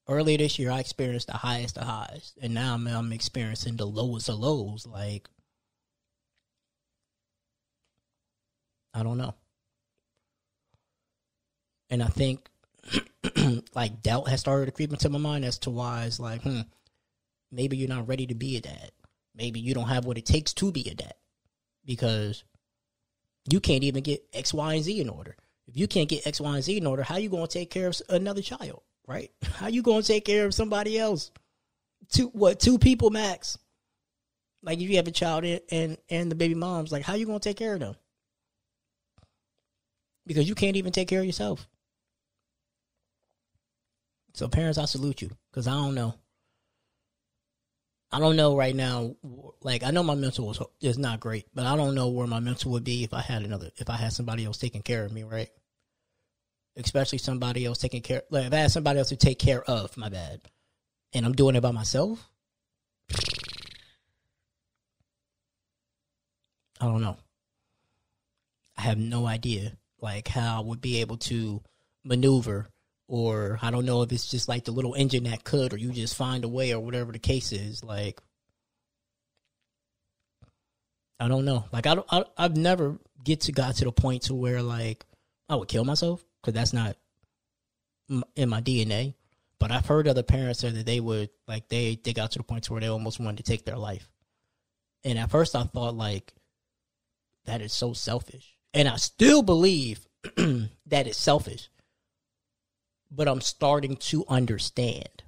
earlier 0.08 0.38
this 0.38 0.58
year, 0.58 0.70
I 0.70 0.80
experienced 0.80 1.26
the 1.26 1.34
highest 1.34 1.78
of 1.78 1.84
highs, 1.84 2.34
and 2.40 2.54
now 2.54 2.74
I'm, 2.74 2.86
I'm 2.86 3.12
experiencing 3.12 3.76
the 3.76 3.86
lowest 3.86 4.28
of 4.28 4.38
lows. 4.38 4.86
Like, 4.86 5.28
I 8.94 9.02
don't 9.02 9.18
know. 9.18 9.34
And 11.90 12.02
I 12.02 12.06
think 12.06 12.48
like 13.74 14.02
doubt 14.02 14.28
has 14.28 14.40
started 14.40 14.66
to 14.66 14.72
creep 14.72 14.92
into 14.92 15.08
my 15.08 15.18
mind 15.18 15.44
as 15.44 15.58
to 15.60 15.70
why 15.70 16.04
it's 16.04 16.20
like, 16.20 16.42
hmm, 16.42 16.62
maybe 17.50 17.76
you're 17.76 17.88
not 17.88 18.08
ready 18.08 18.26
to 18.26 18.34
be 18.34 18.56
a 18.56 18.60
dad. 18.60 18.90
Maybe 19.34 19.60
you 19.60 19.74
don't 19.74 19.88
have 19.88 20.04
what 20.04 20.18
it 20.18 20.26
takes 20.26 20.52
to 20.54 20.72
be 20.72 20.88
a 20.90 20.94
dad 20.94 21.14
because 21.84 22.44
you 23.50 23.60
can't 23.60 23.84
even 23.84 24.02
get 24.02 24.24
X, 24.32 24.52
Y, 24.54 24.74
and 24.74 24.84
Z 24.84 25.00
in 25.00 25.08
order. 25.08 25.36
If 25.66 25.76
you 25.76 25.86
can't 25.86 26.08
get 26.08 26.26
X, 26.26 26.40
Y, 26.40 26.54
and 26.54 26.64
Z 26.64 26.76
in 26.76 26.86
order, 26.86 27.02
how 27.02 27.16
you 27.16 27.28
going 27.28 27.46
to 27.46 27.52
take 27.52 27.70
care 27.70 27.88
of 27.88 28.00
another 28.08 28.42
child, 28.42 28.82
right? 29.06 29.30
How 29.54 29.68
you 29.68 29.82
going 29.82 30.02
to 30.02 30.06
take 30.06 30.24
care 30.24 30.46
of 30.46 30.54
somebody 30.54 30.98
else? 30.98 31.30
Two 32.08 32.28
what? 32.28 32.60
Two 32.60 32.78
people 32.78 33.10
max. 33.10 33.58
Like 34.62 34.78
if 34.80 34.88
you 34.88 34.96
have 34.96 35.08
a 35.08 35.12
child 35.12 35.44
and 35.44 35.98
and, 36.08 36.30
the 36.30 36.34
baby 36.34 36.54
mom's 36.54 36.92
like, 36.92 37.02
how 37.02 37.14
you 37.14 37.26
going 37.26 37.40
to 37.40 37.48
take 37.48 37.56
care 37.56 37.74
of 37.74 37.80
them? 37.80 37.96
Because 40.26 40.48
you 40.48 40.54
can't 40.54 40.76
even 40.76 40.92
take 40.92 41.08
care 41.08 41.20
of 41.20 41.26
yourself. 41.26 41.66
So 44.34 44.48
parents, 44.48 44.78
I 44.78 44.86
salute 44.86 45.22
you 45.22 45.30
because 45.50 45.66
I 45.66 45.72
don't 45.72 45.94
know. 45.94 46.14
I 48.10 48.18
don't 48.18 48.36
know 48.36 48.56
right 48.56 48.74
now. 48.74 49.16
Like 49.62 49.82
I 49.82 49.90
know 49.90 50.02
my 50.02 50.14
mental 50.14 50.50
is, 50.50 50.60
is 50.80 50.98
not 50.98 51.20
great, 51.20 51.46
but 51.54 51.66
I 51.66 51.76
don't 51.76 51.94
know 51.94 52.08
where 52.08 52.26
my 52.26 52.40
mental 52.40 52.72
would 52.72 52.84
be 52.84 53.04
if 53.04 53.14
I 53.14 53.20
had 53.20 53.42
another, 53.42 53.70
if 53.76 53.88
I 53.88 53.96
had 53.96 54.12
somebody 54.12 54.44
else 54.44 54.58
taking 54.58 54.82
care 54.82 55.04
of 55.04 55.12
me, 55.12 55.22
right? 55.22 55.48
Especially 56.76 57.18
somebody 57.18 57.64
else 57.64 57.78
taking 57.78 58.02
care. 58.02 58.22
Like 58.30 58.46
if 58.46 58.52
I 58.52 58.56
had 58.56 58.70
somebody 58.70 58.98
else 58.98 59.08
to 59.10 59.16
take 59.16 59.38
care 59.38 59.62
of, 59.62 59.96
my 59.96 60.08
bad, 60.08 60.40
and 61.14 61.24
I'm 61.24 61.32
doing 61.32 61.56
it 61.56 61.62
by 61.62 61.70
myself. 61.70 62.28
I 66.80 66.86
don't 66.86 67.00
know. 67.00 67.16
I 68.76 68.82
have 68.82 68.98
no 68.98 69.26
idea, 69.26 69.76
like 70.02 70.28
how 70.28 70.58
I 70.58 70.64
would 70.64 70.80
be 70.80 71.00
able 71.00 71.16
to 71.18 71.62
maneuver 72.04 72.68
or 73.12 73.58
I 73.60 73.70
don't 73.70 73.84
know 73.84 74.00
if 74.02 74.10
it's 74.10 74.26
just 74.30 74.48
like 74.48 74.64
the 74.64 74.72
little 74.72 74.94
engine 74.94 75.24
that 75.24 75.44
could, 75.44 75.74
or 75.74 75.76
you 75.76 75.90
just 75.92 76.16
find 76.16 76.44
a 76.44 76.48
way, 76.48 76.72
or 76.72 76.80
whatever 76.80 77.12
the 77.12 77.18
case 77.18 77.52
is. 77.52 77.84
Like, 77.84 78.18
I 81.20 81.28
don't 81.28 81.44
know. 81.44 81.66
Like, 81.72 81.86
I, 81.86 81.94
don't, 81.94 82.06
I 82.10 82.24
I've 82.38 82.56
never 82.56 82.98
get 83.22 83.42
to 83.42 83.52
got 83.52 83.76
to 83.76 83.84
the 83.84 83.92
point 83.92 84.22
to 84.22 84.34
where 84.34 84.62
like 84.62 85.04
I 85.46 85.56
would 85.56 85.68
kill 85.68 85.84
myself 85.84 86.24
because 86.40 86.54
that's 86.54 86.72
not 86.72 86.96
in 88.34 88.48
my 88.48 88.62
DNA. 88.62 89.14
But 89.58 89.70
I've 89.70 89.86
heard 89.86 90.08
other 90.08 90.22
parents 90.22 90.60
say 90.60 90.70
that 90.70 90.86
they 90.86 90.98
would 90.98 91.28
like 91.46 91.68
they 91.68 91.98
they 92.02 92.14
got 92.14 92.32
to 92.32 92.38
the 92.38 92.44
point 92.44 92.64
to 92.64 92.72
where 92.72 92.80
they 92.80 92.88
almost 92.88 93.20
wanted 93.20 93.44
to 93.44 93.50
take 93.50 93.66
their 93.66 93.76
life. 93.76 94.08
And 95.04 95.18
at 95.18 95.30
first, 95.30 95.54
I 95.54 95.64
thought 95.64 95.94
like 95.94 96.32
that 97.44 97.60
is 97.60 97.74
so 97.74 97.92
selfish, 97.92 98.56
and 98.74 98.88
I 98.88 98.96
still 98.96 99.42
believe 99.42 100.06
that 100.36 101.06
it's 101.06 101.18
selfish. 101.18 101.68
But 103.10 103.28
I'm 103.28 103.40
starting 103.40 103.96
to 103.96 104.24
understand. 104.28 105.22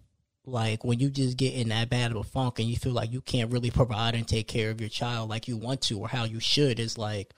Like 0.46 0.84
when 0.84 0.98
you 1.00 1.10
just 1.10 1.36
get 1.36 1.54
in 1.54 1.70
that 1.70 1.88
bad 1.88 2.10
of 2.10 2.18
a 2.18 2.24
funk 2.24 2.58
and 2.58 2.68
you 2.68 2.76
feel 2.76 2.92
like 2.92 3.12
you 3.12 3.20
can't 3.20 3.50
really 3.50 3.70
provide 3.70 4.14
and 4.14 4.28
take 4.28 4.46
care 4.46 4.70
of 4.70 4.80
your 4.80 4.90
child 4.90 5.30
like 5.30 5.48
you 5.48 5.56
want 5.56 5.80
to 5.82 5.98
or 5.98 6.08
how 6.08 6.24
you 6.24 6.38
should 6.38 6.78
is 6.78 6.98
like 6.98 7.32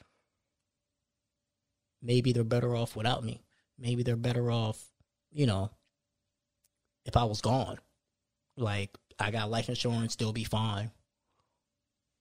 maybe 2.02 2.32
they're 2.32 2.42
better 2.42 2.74
off 2.74 2.96
without 2.96 3.22
me. 3.22 3.44
Maybe 3.78 4.02
they're 4.02 4.16
better 4.16 4.50
off 4.50 4.84
you 5.32 5.46
know 5.46 5.70
if 7.04 7.16
i 7.16 7.24
was 7.24 7.40
gone. 7.40 7.78
Like 8.56 8.90
i 9.20 9.30
got 9.30 9.50
life 9.50 9.68
insurance 9.68 10.12
still 10.12 10.32
be 10.32 10.44
fine. 10.44 10.90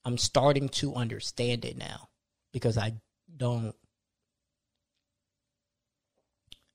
I'm 0.04 0.20
starting 0.20 0.70
to 0.70 0.94
understand 0.94 1.66
it 1.66 1.78
now 1.78 2.10
because 2.54 2.78
i 2.78 2.94
don't 3.38 3.76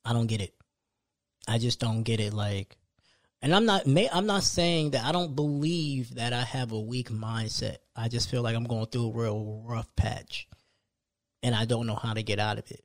i 0.04 0.12
don't 0.12 0.26
get 0.26 0.40
it 0.40 0.54
i 1.48 1.58
just 1.58 1.80
don't 1.80 2.02
get 2.02 2.20
it 2.20 2.32
like 2.32 2.76
and 3.42 3.54
I'm 3.54 3.64
not 3.64 3.86
I'm 3.86 4.26
not 4.26 4.42
saying 4.42 4.90
that 4.90 5.04
I 5.04 5.12
don't 5.12 5.34
believe 5.34 6.16
that 6.16 6.32
I 6.32 6.42
have 6.42 6.72
a 6.72 6.80
weak 6.80 7.10
mindset. 7.10 7.76
I 7.96 8.08
just 8.08 8.30
feel 8.30 8.42
like 8.42 8.54
I'm 8.54 8.64
going 8.64 8.86
through 8.86 9.08
a 9.08 9.12
real 9.12 9.62
rough 9.64 9.88
patch 9.96 10.46
and 11.42 11.54
I 11.54 11.64
don't 11.64 11.86
know 11.86 11.94
how 11.94 12.12
to 12.12 12.22
get 12.22 12.38
out 12.38 12.58
of 12.58 12.70
it. 12.70 12.84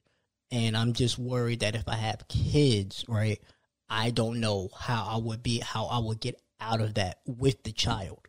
And 0.51 0.77
I'm 0.77 0.93
just 0.93 1.17
worried 1.17 1.59
that 1.59 1.75
if 1.75 1.89
I 1.89 1.95
have 1.95 2.27
kids, 2.29 3.03
right, 3.09 3.41
I 3.89 4.11
don't 4.11 4.39
know 4.39 4.69
how 4.77 5.05
I 5.09 5.17
would 5.17 5.43
be 5.43 5.59
how 5.59 5.85
I 5.87 5.99
would 5.99 6.21
get 6.21 6.39
out 6.61 6.79
of 6.79 6.93
that 6.93 7.19
with 7.25 7.63
the 7.63 7.73
child. 7.73 8.19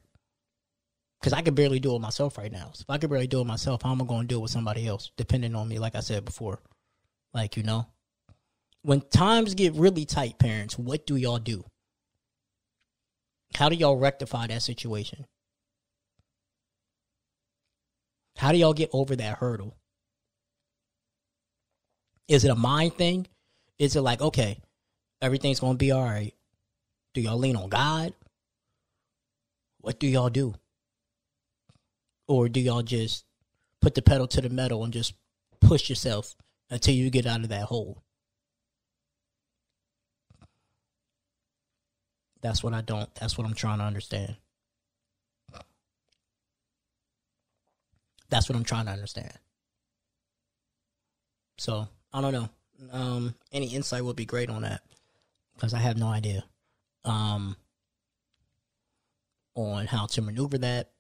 Cuz 1.23 1.33
I 1.33 1.43
can 1.43 1.55
barely 1.55 1.81
do 1.81 1.95
it 1.97 2.01
myself 2.01 2.39
right 2.39 2.53
now. 2.53 2.71
So 2.73 2.83
if 2.83 2.91
I 2.91 2.99
can 2.99 3.11
barely 3.11 3.27
do 3.27 3.41
it 3.41 3.47
myself, 3.47 3.83
how 3.83 3.93
am 3.93 4.03
I 4.03 4.05
going 4.05 4.23
to 4.23 4.27
do 4.27 4.39
it 4.39 4.43
with 4.43 4.51
somebody 4.51 4.87
else 4.87 5.11
depending 5.17 5.55
on 5.55 5.69
me 5.69 5.79
like 5.79 5.95
I 5.95 6.01
said 6.01 6.25
before? 6.25 6.61
Like, 7.35 7.57
you 7.57 7.63
know, 7.63 7.87
when 8.83 9.01
times 9.01 9.55
get 9.55 9.75
really 9.75 10.05
tight, 10.05 10.39
parents, 10.39 10.79
what 10.79 11.07
do 11.07 11.17
y'all 11.17 11.39
do? 11.39 11.65
How 13.55 13.69
do 13.69 13.75
y'all 13.75 13.97
rectify 13.97 14.47
that 14.47 14.63
situation? 14.63 15.27
How 18.37 18.53
do 18.53 18.59
y'all 18.59 18.75
get 18.75 18.91
over 18.93 19.17
that 19.17 19.39
hurdle? 19.39 19.77
Is 22.29 22.45
it 22.45 22.51
a 22.51 22.55
mind 22.55 22.95
thing? 22.95 23.27
Is 23.79 23.97
it 23.97 24.03
like, 24.03 24.21
okay, 24.21 24.61
everything's 25.23 25.61
going 25.61 25.75
to 25.75 25.79
be 25.79 25.91
all 25.91 26.05
right? 26.05 26.35
Do 27.15 27.21
y'all 27.21 27.39
lean 27.39 27.57
on 27.57 27.69
God? 27.69 28.13
What 29.81 29.99
do 29.99 30.07
y'all 30.07 30.29
do? 30.29 30.55
Or 32.29 32.49
do 32.49 32.61
y'all 32.61 32.83
just 32.83 33.25
put 33.81 33.95
the 33.95 34.03
pedal 34.03 34.27
to 34.29 34.41
the 34.41 34.49
metal 34.49 34.83
and 34.85 34.93
just 34.93 35.15
push 35.61 35.89
yourself 35.89 36.35
until 36.71 36.95
you 36.95 37.11
get 37.11 37.27
out 37.27 37.43
of 37.43 37.49
that 37.51 37.65
hole? 37.65 38.03
That's 42.43 42.63
what 42.63 42.75
I 42.75 42.81
don't. 42.81 43.13
That's 43.15 43.39
what 43.39 43.47
I'm 43.47 43.55
trying 43.55 43.79
to 43.79 43.85
understand. 43.85 44.37
That's 48.29 48.49
what 48.49 48.57
I'm 48.57 48.65
trying 48.65 48.87
to 48.87 48.93
understand. 48.93 49.33
So 51.59 51.89
I 52.13 52.21
don't 52.21 52.33
know. 52.33 52.49
Um, 52.93 53.35
any 53.53 53.69
insight 53.69 54.05
would 54.05 54.17
be 54.17 54.27
great 54.27 54.51
on 54.51 54.63
that 54.63 54.83
because 55.55 55.73
I 55.73 55.79
have 55.79 55.97
no 55.97 56.09
idea 56.09 56.45
um, 57.05 57.57
on 59.55 59.87
how 59.87 60.07
to 60.07 60.23
maneuver 60.23 60.59
that 60.59 60.91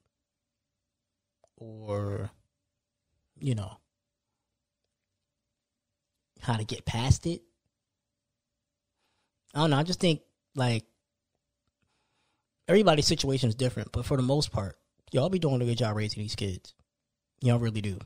or 1.56 2.30
you 3.38 3.54
know 3.54 3.78
how 6.40 6.56
to 6.56 6.64
get 6.64 6.84
past 6.84 7.26
it. 7.26 7.42
I 9.54 9.60
don't 9.60 9.70
know. 9.70 9.78
I 9.78 9.82
just 9.82 10.00
think 10.00 10.20
like 10.54 10.84
everybody's 12.68 13.06
situation 13.06 13.48
is 13.48 13.54
different, 13.54 13.92
but 13.92 14.04
for 14.04 14.16
the 14.16 14.22
most 14.22 14.52
part, 14.52 14.76
y'all 15.12 15.28
be 15.28 15.38
doing 15.38 15.62
a 15.62 15.64
good 15.64 15.78
job 15.78 15.96
raising 15.96 16.22
these 16.22 16.36
kids. 16.36 16.74
Y'all 17.40 17.58
really 17.58 17.80
do. 17.80 17.98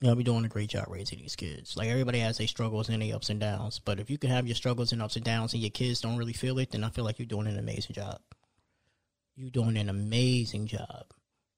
Y'all 0.00 0.16
be 0.16 0.24
doing 0.24 0.44
a 0.44 0.48
great 0.48 0.70
job 0.70 0.86
raising 0.88 1.18
these 1.18 1.36
kids. 1.36 1.76
Like 1.76 1.88
everybody 1.88 2.18
has 2.18 2.38
their 2.38 2.48
struggles 2.48 2.88
and 2.88 3.00
their 3.00 3.14
ups 3.14 3.30
and 3.30 3.38
downs, 3.38 3.78
but 3.78 4.00
if 4.00 4.10
you 4.10 4.18
can 4.18 4.30
have 4.30 4.46
your 4.46 4.56
struggles 4.56 4.92
and 4.92 5.00
ups 5.00 5.16
and 5.16 5.24
downs 5.24 5.52
and 5.52 5.62
your 5.62 5.70
kids 5.70 6.00
don't 6.00 6.16
really 6.16 6.32
feel 6.32 6.58
it, 6.58 6.72
then 6.72 6.82
I 6.82 6.90
feel 6.90 7.04
like 7.04 7.18
you're 7.18 7.26
doing 7.26 7.46
an 7.46 7.58
amazing 7.58 7.94
job. 7.94 8.20
You're 9.36 9.50
doing 9.50 9.76
an 9.76 9.88
amazing 9.88 10.66
job. 10.66 11.06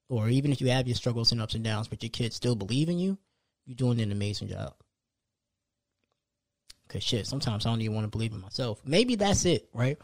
Or 0.08 0.28
even 0.28 0.52
if 0.52 0.60
you 0.60 0.68
have 0.70 0.86
your 0.86 0.96
struggles 0.96 1.32
and 1.32 1.40
ups 1.40 1.54
and 1.54 1.64
downs, 1.64 1.88
but 1.88 2.02
your 2.02 2.10
kids 2.10 2.36
still 2.36 2.54
believe 2.54 2.88
in 2.88 2.98
you, 2.98 3.18
you're 3.64 3.74
doing 3.74 4.00
an 4.00 4.12
amazing 4.12 4.48
job. 4.48 4.74
Cause 6.88 7.02
shit, 7.02 7.26
sometimes 7.26 7.64
I 7.64 7.70
don't 7.70 7.80
even 7.80 7.94
want 7.94 8.04
to 8.04 8.10
believe 8.10 8.32
in 8.32 8.40
myself. 8.40 8.82
Maybe 8.84 9.14
that's 9.16 9.46
it, 9.46 9.68
right? 9.72 9.98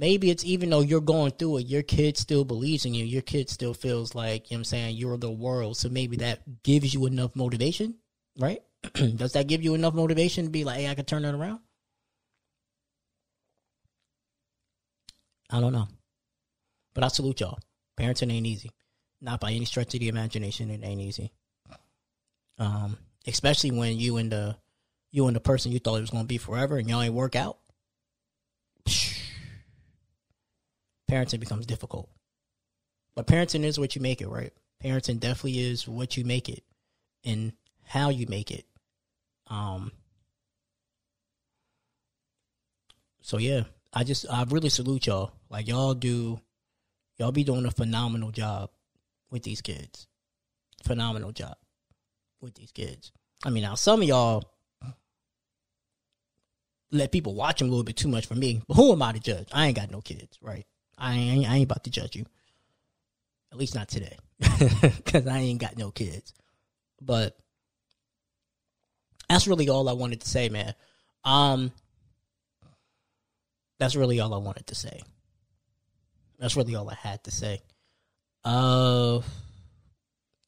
maybe 0.00 0.30
it's 0.30 0.44
even 0.44 0.70
though 0.70 0.80
you're 0.80 1.00
going 1.00 1.30
through 1.32 1.58
it, 1.58 1.66
your 1.66 1.82
kid 1.82 2.16
still 2.16 2.44
believes 2.44 2.86
in 2.86 2.94
you. 2.94 3.04
Your 3.04 3.22
kid 3.22 3.50
still 3.50 3.74
feels 3.74 4.14
like, 4.14 4.50
you 4.50 4.54
know 4.54 4.58
what 4.58 4.60
I'm 4.60 4.64
saying, 4.64 4.96
you're 4.96 5.18
the 5.18 5.30
world. 5.30 5.76
So 5.76 5.88
maybe 5.88 6.16
that 6.16 6.62
gives 6.62 6.92
you 6.94 7.06
enough 7.06 7.36
motivation, 7.36 7.96
right? 8.38 8.60
Does 8.94 9.34
that 9.34 9.46
give 9.46 9.62
you 9.62 9.74
enough 9.74 9.94
motivation 9.94 10.46
to 10.46 10.50
be 10.50 10.64
like, 10.64 10.80
hey, 10.80 10.88
I 10.88 10.94
can 10.94 11.04
turn 11.04 11.24
it 11.24 11.34
around? 11.34 11.60
I 15.50 15.60
don't 15.60 15.72
know. 15.72 15.88
But 16.94 17.04
I 17.04 17.08
salute 17.08 17.40
y'all. 17.40 17.58
Parenting 17.98 18.32
ain't 18.32 18.46
easy. 18.46 18.70
Not 19.20 19.40
by 19.40 19.52
any 19.52 19.64
stretch 19.66 19.94
of 19.94 20.00
the 20.00 20.08
imagination, 20.08 20.70
it 20.70 20.80
ain't 20.82 21.00
easy. 21.00 21.32
Um, 22.58 22.96
especially 23.26 23.70
when 23.70 23.98
you 23.98 24.16
and 24.16 24.30
the 24.30 24.56
you 25.10 25.26
and 25.26 25.34
the 25.34 25.40
person 25.40 25.72
you 25.72 25.78
thought 25.78 25.96
it 25.96 26.02
was 26.02 26.10
gonna 26.10 26.24
be 26.24 26.38
forever 26.38 26.78
and 26.78 26.88
y'all 26.88 27.02
ain't 27.02 27.14
work 27.14 27.36
out. 27.36 27.58
parenting 31.10 31.40
becomes 31.40 31.66
difficult. 31.66 32.08
But 33.14 33.26
parenting 33.26 33.64
is 33.64 33.78
what 33.78 33.96
you 33.96 34.02
make 34.02 34.20
it, 34.20 34.28
right? 34.28 34.52
Parenting 34.82 35.20
definitely 35.20 35.58
is 35.60 35.86
what 35.88 36.16
you 36.16 36.24
make 36.24 36.48
it 36.48 36.62
and 37.24 37.52
how 37.84 38.10
you 38.10 38.26
make 38.28 38.50
it. 38.50 38.64
Um 39.48 39.92
So 43.22 43.38
yeah, 43.38 43.64
I 43.92 44.04
just 44.04 44.26
I 44.30 44.44
really 44.44 44.70
salute 44.70 45.06
y'all. 45.06 45.32
Like 45.50 45.68
y'all 45.68 45.94
do 45.94 46.40
y'all 47.18 47.32
be 47.32 47.44
doing 47.44 47.66
a 47.66 47.70
phenomenal 47.70 48.30
job 48.30 48.70
with 49.30 49.42
these 49.42 49.60
kids. 49.60 50.06
Phenomenal 50.84 51.32
job 51.32 51.56
with 52.40 52.54
these 52.54 52.72
kids. 52.72 53.12
I 53.44 53.50
mean, 53.50 53.62
now 53.62 53.74
some 53.74 54.02
of 54.02 54.08
y'all 54.08 54.44
let 56.92 57.12
people 57.12 57.34
watch 57.34 57.58
them 57.58 57.68
a 57.68 57.70
little 57.70 57.84
bit 57.84 57.96
too 57.96 58.08
much 58.08 58.26
for 58.26 58.34
me. 58.34 58.62
But 58.66 58.74
who 58.74 58.92
am 58.92 59.02
I 59.02 59.12
to 59.12 59.20
judge? 59.20 59.48
I 59.52 59.66
ain't 59.66 59.76
got 59.76 59.90
no 59.90 60.00
kids, 60.00 60.38
right? 60.42 60.66
I 60.98 61.14
ain't, 61.14 61.48
I 61.48 61.56
ain't 61.56 61.70
about 61.70 61.84
to 61.84 61.90
judge 61.90 62.16
you. 62.16 62.26
At 63.52 63.58
least 63.58 63.74
not 63.74 63.88
today. 63.88 64.16
Because 64.80 65.26
I 65.26 65.38
ain't 65.38 65.60
got 65.60 65.76
no 65.76 65.90
kids. 65.90 66.32
But 67.00 67.36
that's 69.28 69.46
really 69.46 69.68
all 69.68 69.88
I 69.88 69.92
wanted 69.92 70.20
to 70.20 70.28
say, 70.28 70.48
man. 70.48 70.74
Um, 71.24 71.72
that's 73.78 73.96
really 73.96 74.20
all 74.20 74.34
I 74.34 74.38
wanted 74.38 74.66
to 74.68 74.74
say. 74.74 75.00
That's 76.38 76.56
really 76.56 76.74
all 76.74 76.88
I 76.88 76.94
had 76.94 77.24
to 77.24 77.30
say. 77.30 77.60
Uh, 78.44 79.20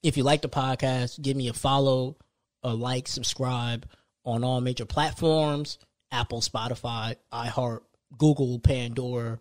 if 0.03 0.17
you 0.17 0.23
like 0.23 0.43
the 0.43 0.49
podcast, 0.49 1.21
give 1.21 1.37
me 1.37 1.49
a 1.49 1.53
follow, 1.53 2.17
a 2.63 2.75
like, 2.75 3.09
subscribe 3.09 3.87
on 4.25 4.45
all 4.45 4.61
major 4.61 4.85
platforms: 4.85 5.79
Apple, 6.11 6.41
Spotify, 6.41 7.17
iHeart, 7.33 7.81
Google, 8.17 8.59
Pandora 8.59 9.39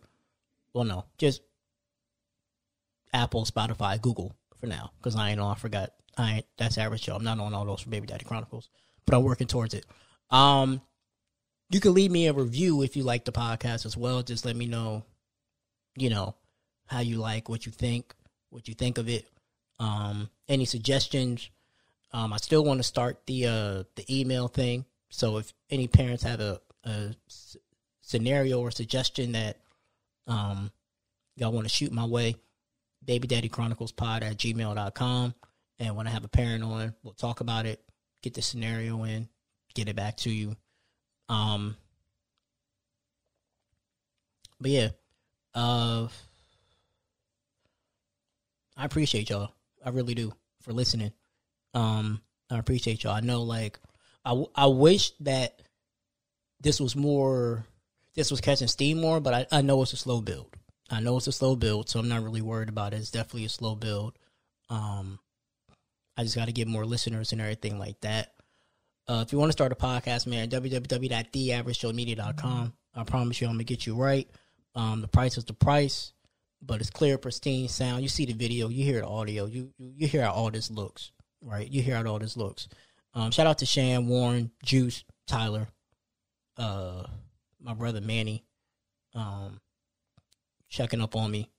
well, 0.73 0.83
no, 0.85 1.05
just 1.17 1.41
Apple, 3.13 3.45
Spotify, 3.45 4.01
Google 4.01 4.33
for 4.59 4.67
now. 4.67 4.91
Because 4.97 5.15
I 5.15 5.31
ain't 5.31 5.39
on. 5.39 5.51
I 5.51 5.59
forgot. 5.59 5.91
I 6.17 6.35
ain't. 6.35 6.45
That's 6.57 6.77
Average 6.77 7.03
Joe. 7.03 7.15
I'm 7.15 7.23
not 7.23 7.39
on 7.39 7.53
all 7.53 7.65
those 7.65 7.81
for 7.81 7.89
Baby 7.89 8.07
Daddy 8.07 8.25
Chronicles, 8.25 8.69
but 9.05 9.15
I'm 9.15 9.23
working 9.23 9.47
towards 9.47 9.73
it. 9.73 9.85
Um, 10.29 10.81
you 11.69 11.79
can 11.79 11.93
leave 11.93 12.11
me 12.11 12.27
a 12.27 12.33
review 12.33 12.83
if 12.83 12.95
you 12.95 13.03
like 13.03 13.25
the 13.25 13.31
podcast 13.31 13.85
as 13.85 13.97
well. 13.97 14.21
Just 14.23 14.45
let 14.45 14.55
me 14.55 14.65
know, 14.65 15.03
you 15.95 16.09
know, 16.09 16.35
how 16.87 16.99
you 16.99 17.17
like, 17.17 17.49
what 17.49 17.65
you 17.65 17.71
think, 17.71 18.13
what 18.51 18.67
you 18.67 18.75
think 18.75 18.99
of 18.99 19.09
it. 19.09 19.27
Um, 19.79 20.29
any 20.47 20.65
suggestions? 20.65 21.49
Um, 22.13 22.33
I 22.33 22.37
still 22.37 22.63
want 22.63 22.79
to 22.79 22.83
start 22.83 23.25
the 23.25 23.47
uh 23.47 23.83
the 23.95 24.05
email 24.09 24.47
thing. 24.47 24.85
So 25.09 25.37
if 25.37 25.51
any 25.69 25.87
parents 25.87 26.23
have 26.23 26.39
a, 26.39 26.61
a 26.85 27.15
scenario 28.01 28.59
or 28.59 28.71
suggestion 28.71 29.31
that 29.33 29.57
um, 30.27 30.71
y'all 31.35 31.51
want 31.51 31.65
to 31.65 31.73
shoot 31.73 31.91
my 31.91 32.05
way, 32.05 32.35
baby 33.03 33.27
daddy 33.27 33.49
chronicles 33.49 33.91
pod 33.91 34.23
at 34.23 34.37
gmail.com. 34.37 35.35
And 35.79 35.95
when 35.95 36.07
I 36.07 36.11
have 36.11 36.23
a 36.23 36.29
parent 36.29 36.63
on, 36.63 36.93
we'll 37.03 37.13
talk 37.13 37.41
about 37.41 37.65
it, 37.65 37.81
get 38.21 38.33
the 38.33 38.41
scenario 38.41 39.03
in, 39.03 39.27
get 39.73 39.89
it 39.89 39.95
back 39.95 40.17
to 40.17 40.29
you. 40.29 40.55
Um, 41.27 41.75
but 44.59 44.71
yeah, 44.71 44.89
uh, 45.55 46.07
I 48.81 48.85
appreciate 48.85 49.29
y'all. 49.29 49.53
I 49.85 49.89
really 49.89 50.15
do 50.15 50.33
for 50.63 50.73
listening. 50.73 51.11
Um, 51.75 52.19
I 52.49 52.57
appreciate 52.57 53.03
y'all. 53.03 53.13
I 53.13 53.19
know, 53.19 53.43
like, 53.43 53.79
I, 54.25 54.65
wish 54.65 55.11
that 55.19 55.61
this 56.59 56.79
was 56.79 56.95
more, 56.95 57.67
this 58.15 58.31
was 58.31 58.41
catching 58.41 58.67
steam 58.67 58.99
more, 58.99 59.19
but 59.19 59.35
I, 59.35 59.45
I 59.59 59.61
know 59.61 59.83
it's 59.83 59.93
a 59.93 59.97
slow 59.97 60.19
build. 60.19 60.57
I 60.89 60.99
know 60.99 61.15
it's 61.17 61.27
a 61.27 61.31
slow 61.31 61.55
build, 61.55 61.89
so 61.89 61.99
I'm 61.99 62.09
not 62.09 62.23
really 62.23 62.41
worried 62.41 62.69
about 62.69 62.95
it. 62.95 62.97
It's 62.97 63.11
definitely 63.11 63.45
a 63.45 63.49
slow 63.49 63.75
build. 63.75 64.17
Um, 64.69 65.19
I 66.17 66.23
just 66.23 66.35
got 66.35 66.45
to 66.45 66.51
get 66.51 66.67
more 66.67 66.83
listeners 66.83 67.33
and 67.33 67.41
everything 67.41 67.77
like 67.77 68.01
that. 68.01 68.33
Uh, 69.07 69.23
if 69.25 69.31
you 69.31 69.37
want 69.37 69.49
to 69.49 69.53
start 69.53 69.71
a 69.71 69.75
podcast, 69.75 70.25
man, 70.25 70.49
www.theaveragejoemedia.com. 70.49 72.73
I 72.95 73.03
promise 73.03 73.41
you, 73.41 73.47
I'm 73.47 73.53
gonna 73.53 73.63
get 73.63 73.85
you 73.85 73.93
right. 73.95 74.27
Um, 74.73 75.01
the 75.01 75.07
price 75.07 75.37
is 75.37 75.45
the 75.45 75.53
price, 75.53 76.13
but 76.61 76.79
it's 76.81 76.89
clear, 76.89 77.17
pristine 77.17 77.67
sound. 77.67 78.03
You 78.03 78.09
see 78.09 78.25
the 78.25 78.33
video, 78.33 78.69
you 78.69 78.83
hear 78.83 79.01
the 79.01 79.07
audio, 79.07 79.45
you 79.45 79.73
you, 79.77 79.93
you 79.97 80.07
hear 80.07 80.23
how 80.23 80.31
all 80.31 80.51
this 80.51 80.69
looks, 80.69 81.11
right? 81.41 81.69
You 81.69 81.81
hear 81.81 81.95
how 81.95 82.05
all 82.05 82.19
this 82.19 82.37
looks. 82.37 82.67
Um, 83.13 83.31
shout 83.31 83.47
out 83.47 83.57
to 83.59 83.65
Shan, 83.65 84.07
Warren, 84.07 84.51
Juice, 84.63 85.03
Tyler, 85.27 85.67
uh, 86.57 87.03
my 87.59 87.73
brother 87.73 88.01
Manny, 88.01 88.45
um, 89.15 89.59
checking 90.69 91.01
up 91.01 91.15
on 91.15 91.31
me, 91.31 91.49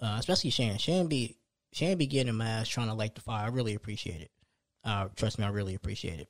uh, 0.00 0.16
especially 0.18 0.50
Shan. 0.50 0.78
Shan 0.78 1.06
be 1.06 1.36
Shan 1.72 1.98
be 1.98 2.06
getting 2.06 2.34
my 2.34 2.48
ass 2.48 2.68
trying 2.68 2.88
to 2.88 2.94
light 2.94 3.14
the 3.14 3.20
fire. 3.20 3.46
I 3.46 3.48
really 3.48 3.74
appreciate 3.74 4.22
it. 4.22 4.30
Uh, 4.84 5.08
trust 5.16 5.38
me, 5.38 5.44
I 5.44 5.50
really 5.50 5.74
appreciate 5.74 6.20
it. 6.20 6.28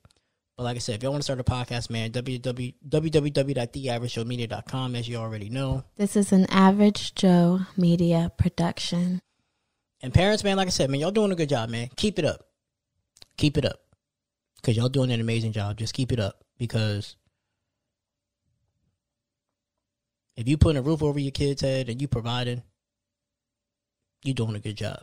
But 0.61 0.65
like 0.65 0.75
I 0.75 0.79
said, 0.79 0.93
if 0.93 1.01
y'all 1.01 1.11
want 1.11 1.21
to 1.21 1.23
start 1.23 1.39
a 1.39 1.43
podcast, 1.43 1.89
man, 1.89 2.11
www, 2.11 2.75
www.theaveragejoemedia.com, 2.87 4.95
as 4.95 5.09
you 5.09 5.17
already 5.17 5.49
know. 5.49 5.83
This 5.97 6.15
is 6.15 6.31
an 6.31 6.45
Average 6.51 7.15
Joe 7.15 7.61
Media 7.75 8.31
production. 8.37 9.21
And 10.03 10.13
parents, 10.13 10.43
man, 10.43 10.57
like 10.57 10.67
I 10.67 10.69
said, 10.69 10.91
man, 10.91 10.99
y'all 10.99 11.09
doing 11.09 11.31
a 11.31 11.35
good 11.35 11.49
job, 11.49 11.71
man. 11.71 11.89
Keep 11.95 12.19
it 12.19 12.25
up. 12.25 12.45
Keep 13.37 13.57
it 13.57 13.65
up. 13.65 13.79
Because 14.57 14.77
y'all 14.77 14.87
doing 14.87 15.11
an 15.11 15.19
amazing 15.19 15.51
job. 15.51 15.77
Just 15.77 15.95
keep 15.95 16.11
it 16.11 16.19
up. 16.19 16.43
Because 16.59 17.15
if 20.35 20.47
you 20.47 20.57
putting 20.57 20.77
a 20.77 20.83
roof 20.83 21.01
over 21.01 21.17
your 21.17 21.31
kid's 21.31 21.63
head 21.63 21.89
and 21.89 21.99
you 21.99 22.07
providing, 22.07 22.61
you 24.23 24.35
doing 24.35 24.55
a 24.55 24.59
good 24.59 24.77
job. 24.77 25.01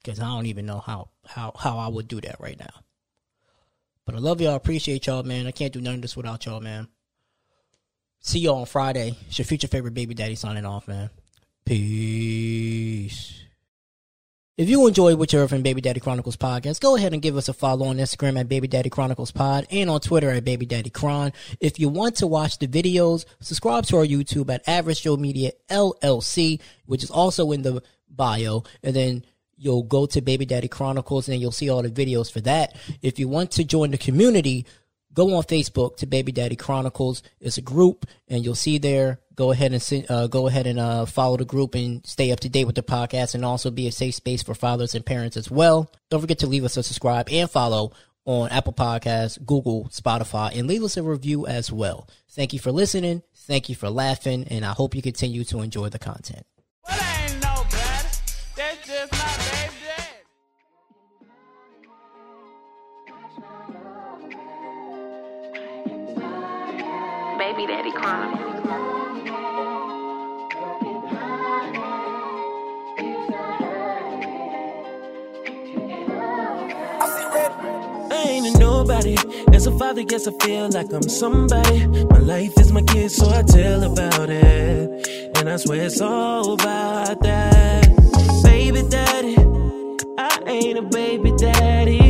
Because 0.00 0.20
I 0.20 0.26
don't 0.26 0.46
even 0.46 0.64
know 0.64 0.78
how, 0.78 1.08
how, 1.26 1.50
how 1.58 1.78
I 1.78 1.88
would 1.88 2.06
do 2.06 2.20
that 2.20 2.36
right 2.38 2.56
now. 2.56 2.84
But 4.06 4.14
I 4.14 4.18
love 4.18 4.40
y'all. 4.40 4.54
Appreciate 4.54 5.06
y'all, 5.06 5.22
man. 5.22 5.46
I 5.46 5.50
can't 5.50 5.72
do 5.72 5.80
none 5.80 5.96
of 5.96 6.02
this 6.02 6.16
without 6.16 6.44
y'all, 6.44 6.60
man. 6.60 6.88
See 8.20 8.40
y'all 8.40 8.60
on 8.60 8.66
Friday. 8.66 9.16
It's 9.26 9.38
your 9.38 9.44
future 9.44 9.68
favorite 9.68 9.94
baby 9.94 10.14
daddy 10.14 10.34
signing 10.34 10.64
off, 10.64 10.88
man. 10.88 11.10
Peace. 11.64 13.44
If 14.56 14.68
you 14.68 14.86
enjoyed 14.86 15.18
what 15.18 15.32
you 15.32 15.40
heard 15.40 15.50
from 15.50 15.62
Baby 15.62 15.80
Daddy 15.80 15.98
Chronicles 15.98 16.36
podcast, 16.36 16.80
go 16.80 16.94
ahead 16.94 17.12
and 17.12 17.20
give 17.20 17.36
us 17.36 17.48
a 17.48 17.52
follow 17.52 17.86
on 17.86 17.96
Instagram 17.96 18.38
at 18.38 18.48
Baby 18.48 18.68
Daddy 18.68 18.88
Chronicles 18.88 19.32
Pod 19.32 19.66
and 19.68 19.90
on 19.90 19.98
Twitter 19.98 20.30
at 20.30 20.44
Baby 20.44 20.64
Daddy 20.64 20.90
Chron. 20.90 21.32
If 21.58 21.80
you 21.80 21.88
want 21.88 22.14
to 22.16 22.28
watch 22.28 22.58
the 22.58 22.68
videos, 22.68 23.24
subscribe 23.40 23.84
to 23.86 23.96
our 23.96 24.06
YouTube 24.06 24.54
at 24.54 24.62
Average 24.68 25.02
Joe 25.02 25.16
Media 25.16 25.50
LLC, 25.68 26.60
which 26.86 27.02
is 27.02 27.10
also 27.10 27.50
in 27.50 27.62
the 27.62 27.82
bio. 28.08 28.62
And 28.84 28.94
then 28.94 29.24
you'll 29.64 29.82
go 29.82 30.06
to 30.06 30.20
Baby 30.20 30.44
Daddy 30.44 30.68
Chronicles 30.68 31.28
and 31.28 31.40
you'll 31.40 31.50
see 31.50 31.70
all 31.70 31.82
the 31.82 31.88
videos 31.88 32.30
for 32.30 32.40
that. 32.42 32.76
If 33.02 33.18
you 33.18 33.28
want 33.28 33.52
to 33.52 33.64
join 33.64 33.90
the 33.90 33.98
community, 33.98 34.66
go 35.12 35.34
on 35.34 35.42
Facebook 35.44 35.96
to 35.96 36.06
Baby 36.06 36.32
Daddy 36.32 36.56
Chronicles. 36.56 37.22
It's 37.40 37.56
a 37.56 37.62
group, 37.62 38.06
and 38.28 38.44
you'll 38.44 38.54
see 38.54 38.78
there. 38.78 39.20
Go 39.34 39.50
ahead 39.50 39.72
and 39.72 40.10
uh, 40.10 40.26
go 40.28 40.46
ahead 40.46 40.66
and 40.66 40.78
uh, 40.78 41.06
follow 41.06 41.36
the 41.36 41.44
group 41.44 41.74
and 41.74 42.06
stay 42.06 42.30
up 42.30 42.40
to 42.40 42.48
date 42.48 42.66
with 42.66 42.76
the 42.76 42.82
podcast, 42.82 43.34
and 43.34 43.44
also 43.44 43.70
be 43.70 43.88
a 43.88 43.92
safe 43.92 44.14
space 44.14 44.42
for 44.42 44.54
fathers 44.54 44.94
and 44.94 45.04
parents 45.04 45.36
as 45.36 45.50
well. 45.50 45.90
Don't 46.10 46.20
forget 46.20 46.38
to 46.40 46.46
leave 46.46 46.64
us 46.64 46.76
a 46.76 46.82
subscribe 46.82 47.28
and 47.30 47.50
follow 47.50 47.92
on 48.26 48.48
Apple 48.50 48.72
Podcasts, 48.72 49.44
Google, 49.44 49.86
Spotify, 49.86 50.56
and 50.56 50.68
leave 50.68 50.82
us 50.82 50.96
a 50.96 51.02
review 51.02 51.46
as 51.46 51.72
well. 51.72 52.08
Thank 52.30 52.52
you 52.52 52.58
for 52.58 52.72
listening. 52.72 53.22
Thank 53.34 53.68
you 53.68 53.74
for 53.74 53.90
laughing, 53.90 54.46
and 54.48 54.64
I 54.64 54.72
hope 54.72 54.94
you 54.94 55.02
continue 55.02 55.44
to 55.44 55.60
enjoy 55.60 55.88
the 55.88 55.98
content. 55.98 56.46
Well, 56.88 57.24
Baby 67.56 67.66
Daddy. 67.68 67.92
I 78.10 78.24
ain't 78.26 78.58
nobody. 78.58 79.16
As 79.52 79.68
a 79.68 79.78
father, 79.78 80.02
guess 80.02 80.26
I 80.26 80.32
feel 80.40 80.68
like 80.70 80.92
I'm 80.92 81.02
somebody. 81.02 81.86
My 81.86 82.18
life 82.18 82.58
is 82.58 82.72
my 82.72 82.82
kid, 82.82 83.12
so 83.12 83.30
I 83.30 83.42
tell 83.42 83.84
about 83.84 84.30
it. 84.30 85.36
And 85.36 85.48
I 85.48 85.56
swear 85.56 85.84
it's 85.84 86.00
all 86.00 86.54
about 86.54 87.20
that. 87.20 87.86
Baby 88.42 88.82
daddy, 88.88 89.36
I 90.18 90.42
ain't 90.48 90.78
a 90.78 90.82
baby 90.82 91.32
daddy. 91.36 92.03